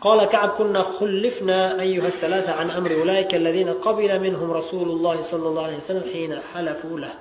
قال 0.00 0.24
كعب 0.24 0.50
كنا 0.58 0.82
خلفنا 0.82 1.80
أيها 1.80 2.08
الثلاثة 2.08 2.52
عن 2.52 2.70
أمر 2.70 2.90
أولئك 3.00 3.34
الذين 3.34 3.68
قبل 3.86 4.20
منهم 4.20 4.48
رسول 4.60 4.88
الله 4.88 5.22
صلى 5.22 5.46
الله 5.48 5.62
عليه 5.62 5.76
وسلم 5.76 6.04
حين 6.12 6.32
حلفوا 6.52 6.98
له 7.04 7.14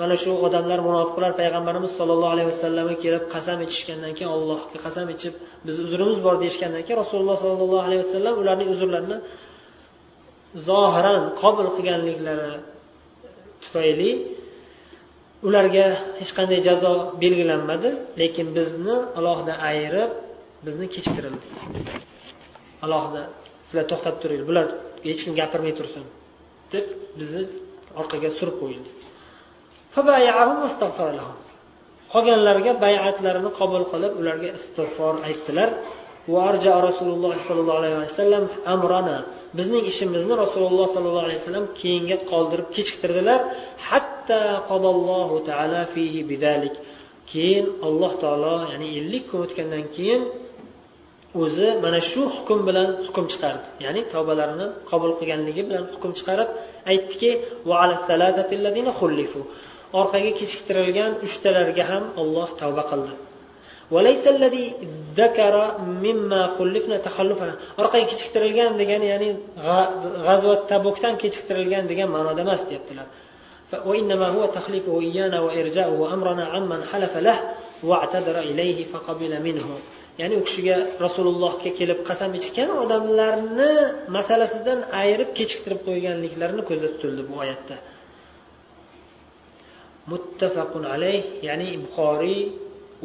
mana 0.00 0.16
shu 0.22 0.30
odamlar 0.46 0.80
munofiqlar 0.88 1.32
payg'ambarimiz 1.40 1.92
sollallohu 1.98 2.32
alayhi 2.34 2.48
vasallamga 2.52 2.96
kelib 3.04 3.24
qasam 3.34 3.58
ichishgandan 3.66 4.12
keyin 4.16 4.30
allohga 4.36 4.78
qasam 4.86 5.06
ichib 5.14 5.34
bizni 5.66 5.82
uzrimiz 5.88 6.18
bor 6.26 6.34
deyishgandan 6.42 6.82
keyin 6.86 6.98
rasululloh 7.04 7.36
sollallohu 7.44 7.84
alayhi 7.86 8.02
vasallam 8.04 8.34
ularning 8.42 8.68
uzrlarini 8.74 9.16
zohiran 10.68 11.22
qabul 11.42 11.68
qilganliklari 11.76 12.52
tufayli 13.62 14.10
ularga 15.48 15.86
hech 16.20 16.32
qanday 16.38 16.60
jazo 16.68 16.92
belgilanmadi 17.22 17.90
lekin 18.20 18.46
bizni 18.56 18.96
alohida 19.18 19.54
ayirib 19.70 20.10
bizni 20.66 20.86
kechiktirildi 20.94 21.46
alohida 22.85 23.23
sizlar 23.67 23.85
to'xtab 23.91 24.15
turinglar 24.21 24.47
bular 24.49 24.65
hech 25.07 25.21
kim 25.25 25.33
gapirmay 25.41 25.73
tursin 25.79 26.03
deb 26.73 26.85
bizni 27.19 27.43
orqaga 28.01 28.29
surib 28.37 28.55
qo'yildi. 28.61 28.91
Qolganlarga 32.13 32.71
bayatlarini 32.85 33.51
qabul 33.59 33.83
qilib 33.91 34.13
ularga 34.21 34.49
istig'for 34.57 35.15
aytdilar. 35.29 35.69
Rasululloh 36.89 37.31
sollallohu 37.47 37.79
alayhi 37.81 37.97
vasallam 38.05 38.43
amrana. 38.73 39.17
Bizning 39.57 39.83
ishimizni 39.91 40.33
rasululloh 40.43 40.87
sollallohu 40.93 41.25
alayhi 41.27 41.41
vasallam 41.41 41.65
keyinga 41.79 42.17
qoldirib 42.31 42.67
kechiktirdilar. 42.75 43.39
Hatta 43.89 44.41
qodallohu 44.69 45.35
taala 45.49 45.81
fihi 45.93 46.21
bidalik. 46.31 46.75
Keyin 47.31 47.65
alloh 47.87 48.11
taolo 48.23 48.57
ya'ni 48.71 48.87
ellik 48.99 49.23
kun 49.29 49.39
o'tgandan 49.45 49.85
keyin 49.95 50.21
o'zi 51.42 51.68
mana 51.84 52.00
shu 52.10 52.22
hukm 52.36 52.58
bilan 52.68 52.88
hukm 53.06 53.24
chiqardi 53.32 53.68
ya'ni 53.84 54.00
tavbalarini 54.14 54.66
qabul 54.90 55.12
qilganligi 55.18 55.62
bilan 55.68 55.84
hukm 55.94 56.10
chiqarib 56.18 56.48
aytdiki 56.92 57.30
orqaga 60.00 60.30
kechiktirilgan 60.40 61.12
uchtalarga 61.26 61.84
ham 61.90 62.04
olloh 62.22 62.48
tavba 62.60 62.82
qildi 62.90 63.12
orqaga 67.82 68.06
kechiktirilgan 68.12 68.72
degani 68.80 69.06
ya'ni 69.12 69.28
g'azvat 70.26 70.60
tabukdan 70.72 71.14
kechiktirilgan 71.22 71.84
degan 71.90 72.08
ma'noda 72.16 72.40
emas 72.46 72.62
deyaptilar 72.70 73.08
وإنما 73.88 74.28
هو 74.36 74.42
تخليفه 74.58 75.00
إيانا 75.00 75.38
وإرجاؤه 75.40 76.14
أمرنا 76.14 76.44
عمن 76.54 76.80
حلف 76.90 77.16
له 77.16 77.38
واعتذر 77.82 78.38
إليه 78.38 78.78
فقبل 78.92 79.32
منه 79.42 79.68
ya'ni 80.21 80.35
u 80.39 80.43
kishiga 80.47 80.77
rasulullohga 81.05 81.69
kelib 81.79 81.99
qasam 82.09 82.31
ichgan 82.41 82.69
odamlarni 82.83 83.71
masalasidan 84.17 84.79
ayirib 85.01 85.29
kechiktirib 85.37 85.79
qo'yganliklarini 85.87 86.63
ko'zda 86.69 86.87
tutildi 86.93 87.23
bu 87.29 87.33
oyatda. 87.43 87.75
Muttafaqun 90.11 90.83
alayh 90.95 91.21
ya'ni 91.47 91.69
buxoriy 91.83 92.41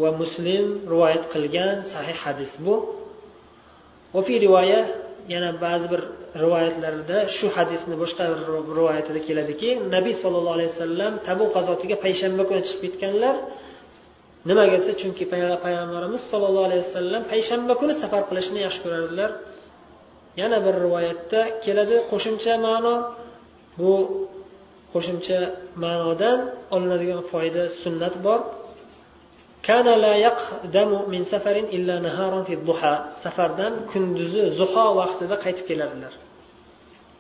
va 0.03 0.11
muslim 0.23 0.65
rivoyat 0.93 1.25
qilgan 1.35 1.77
sahih 1.93 2.17
hadis 2.25 2.53
bu. 2.65 2.75
Fi 4.27 4.35
rivoya 4.45 4.81
yana 5.33 5.51
ba'zi 5.65 5.87
bir 5.93 6.03
rivoyatlarda 6.43 7.19
shu 7.37 7.47
hadisni 7.57 7.95
boshqa 8.03 8.25
bir 8.33 8.41
rivoyatida 8.79 9.21
keladiki 9.29 9.71
nabiy 9.95 10.15
sollallohu 10.23 10.57
alayhi 10.59 10.73
vasallam 10.75 11.13
tabu 11.29 11.45
g'azotiga 11.55 11.97
payshanba 12.05 12.43
kuni 12.49 12.63
chiqib 12.69 12.83
ketganlar 12.85 13.37
nimaga 14.49 14.77
desa 14.81 14.93
chunki 15.01 15.25
payg'ambarimiz 15.65 16.23
sollallohu 16.31 16.67
alayhi 16.69 16.85
vasallam 16.87 17.23
payshanba 17.33 17.75
kuni 17.81 17.95
safar 18.03 18.23
qilishni 18.31 18.59
yaxshi 18.67 18.81
ko'rardilar. 18.85 19.31
Yana 20.41 20.59
bir 20.65 20.75
rivoyatda 20.85 21.41
keladi 21.65 21.97
qo'shimcha 22.11 22.53
ma'no. 22.67 22.95
Bu 23.81 23.93
qo'shimcha 24.93 25.39
ma'nodan 25.85 26.39
olinadigan 26.75 27.23
foyda 27.33 27.63
sunnat 27.83 28.15
bor. 28.27 28.41
Safardan 33.25 33.73
kunduzi 33.93 34.43
zuho 34.59 34.87
vaqtida 35.01 35.37
qaytib 35.45 35.65
kelardilar. 35.71 36.13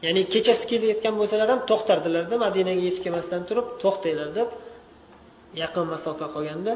Ya'ni 0.05 0.23
kechasi 0.33 0.65
kelayotgan 0.71 1.15
bo'lsalar 1.21 1.49
ham 1.53 1.61
to'xtardilarda 1.71 2.35
madinaga 2.47 2.83
yetib 2.87 3.03
kelmasdan 3.05 3.43
turib 3.49 3.67
to'xtanglar 3.83 4.29
deb 4.39 4.49
yaqin 5.63 5.85
masofa 5.95 6.27
qolganda 6.35 6.73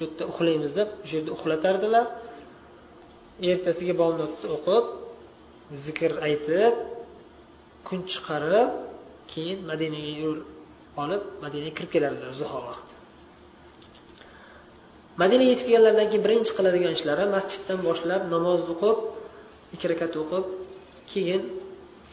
shu 0.00 0.06
yerda 0.06 0.24
uxlaymiz 0.32 0.72
deb 0.78 0.88
o'sha 1.02 1.14
yerda 1.16 1.30
uxlatardilar. 1.36 2.06
Ertasiga 3.50 3.94
bomdodni 4.02 4.48
o'qib 4.56 4.84
zikr 5.84 6.12
aytib 6.28 6.74
kun 7.86 8.00
chiqarib 8.12 8.70
keyin 9.32 9.58
madinaga 9.70 10.12
yo'l 10.22 10.38
olib 11.02 11.22
madinaga 11.44 11.72
kirib 11.76 11.90
kelardilar 11.94 12.32
zuho 12.40 12.58
vaqti. 12.68 12.94
Madinaga 15.20 15.50
yetib 15.52 15.66
kelganlaridan 15.70 16.06
keyin 16.10 16.24
birinchi 16.26 16.52
qiladigan 16.58 16.92
ishlari 16.98 17.24
masjiddan 17.36 17.78
boshlab 17.88 18.22
namoz 18.34 18.60
o'qib 18.74 18.98
ikki 19.74 19.86
rakat 19.92 20.12
o'qib 20.22 20.44
keyin 21.12 21.42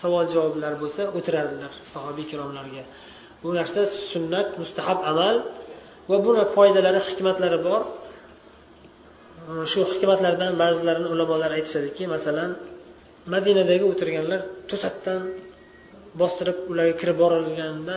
savol 0.02 0.26
javoblar 0.34 0.74
bo'lsa 0.84 1.02
o'tirardilar 1.18 1.72
sahobiy 1.94 2.24
ikromlarga 2.28 2.84
bu 3.42 3.50
narsa 3.60 3.82
sunnat 4.12 4.48
mustahab 4.62 5.00
amal. 5.12 5.36
Va 6.10 6.18
buni 6.26 6.44
foydalari 6.56 7.00
hikmatlari 7.10 7.60
bor. 7.68 7.82
Shu 9.72 9.80
hikmatlardan 9.92 10.52
ba'zilarini 10.62 11.08
ulamolar 11.16 11.52
aytishadiki 11.58 12.04
masalan 12.16 12.52
madinadagi 13.34 13.86
o'tirganlar 13.92 14.42
to'satdan 14.70 15.22
bostirib 16.22 16.58
ularga 16.72 16.96
kirib 17.02 17.18
borilganda 17.24 17.96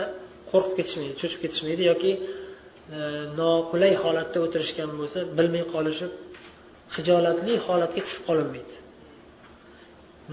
qo'rqib 0.51 0.73
ketishmaydi 0.79 1.13
cho'chib 1.21 1.39
ketishmaydi 1.43 1.83
yoki 1.91 2.11
noqulay 3.39 3.93
holatda 4.03 4.37
o'tirishgan 4.45 4.89
bo'lsa 4.99 5.19
bilmay 5.37 5.63
qolishib 5.73 6.11
hijolatli 6.95 7.53
holatga 7.67 8.01
tushib 8.05 8.23
qolinmaydi. 8.29 8.75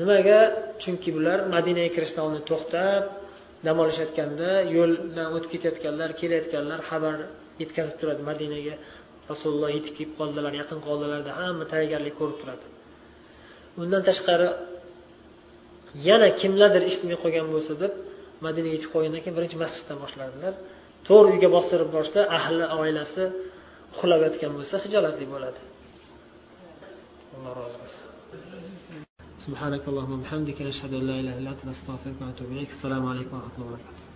Nimaga? 0.01 0.39
Chunki 0.83 1.11
bular 1.17 1.39
madinaga 1.55 1.91
kirishdan 1.97 2.23
oldin 2.27 2.43
to'xtab 2.51 3.03
dam 3.67 3.77
olishayotganda 3.85 4.51
yo'ldan 4.77 5.29
o'tib 5.37 5.51
ketayotganlar 5.55 6.11
kelayotganlar 6.21 6.81
xabar 6.91 7.17
yetkazib 7.62 7.96
turadi 8.02 8.22
madinaga 8.32 8.76
rasululloh 9.32 9.70
yetib 9.78 9.94
kelib 9.98 10.14
qoldilar 10.20 10.54
yaqin 10.62 10.80
qoldilarda 10.88 11.32
hamma 11.40 11.66
tayyorgarlik 11.74 12.16
ko'rib 12.20 12.38
turadi 12.42 12.66
undan 13.82 14.02
tashqari 14.10 14.50
yana 16.10 16.28
kimlardir 16.42 16.84
eshitmay 16.90 17.18
qolgan 17.24 17.48
bo'lsa 17.56 17.74
deb 17.84 17.94
madinaga 18.46 18.74
yetib 18.78 18.90
qolgandan 18.94 19.22
keyin 19.24 19.36
birinchi 19.38 19.58
masjiddan 19.64 19.98
boshlardilar 20.04 20.54
to'rt 21.08 21.28
uyga 21.34 21.50
bostirib 21.56 21.90
borsa 21.98 22.20
ahli 22.38 22.66
oilasi 22.82 23.24
uxlab 23.94 24.22
yotgan 24.28 24.52
bo'lsa 24.58 24.76
hijolatli 24.86 25.26
bo'ladi 25.34 25.62
alloh 27.36 27.54
rozi 27.62 27.78
bo'lsin 27.84 28.06
سبحانك 29.48 29.84
اللهم 29.92 30.12
وبحمدك 30.18 30.58
نشهد 30.70 30.92
ان 31.00 31.04
لا 31.10 31.16
اله 31.22 31.34
الا 31.40 31.50
انت 31.54 31.64
نستغفرك 31.72 32.18
ونتوب 32.22 32.50
اليك 32.54 32.72
السلام 32.78 33.04
عليكم 33.12 33.34
ورحمه 33.38 33.56
الله 33.58 33.68
وبركاته 33.72 34.07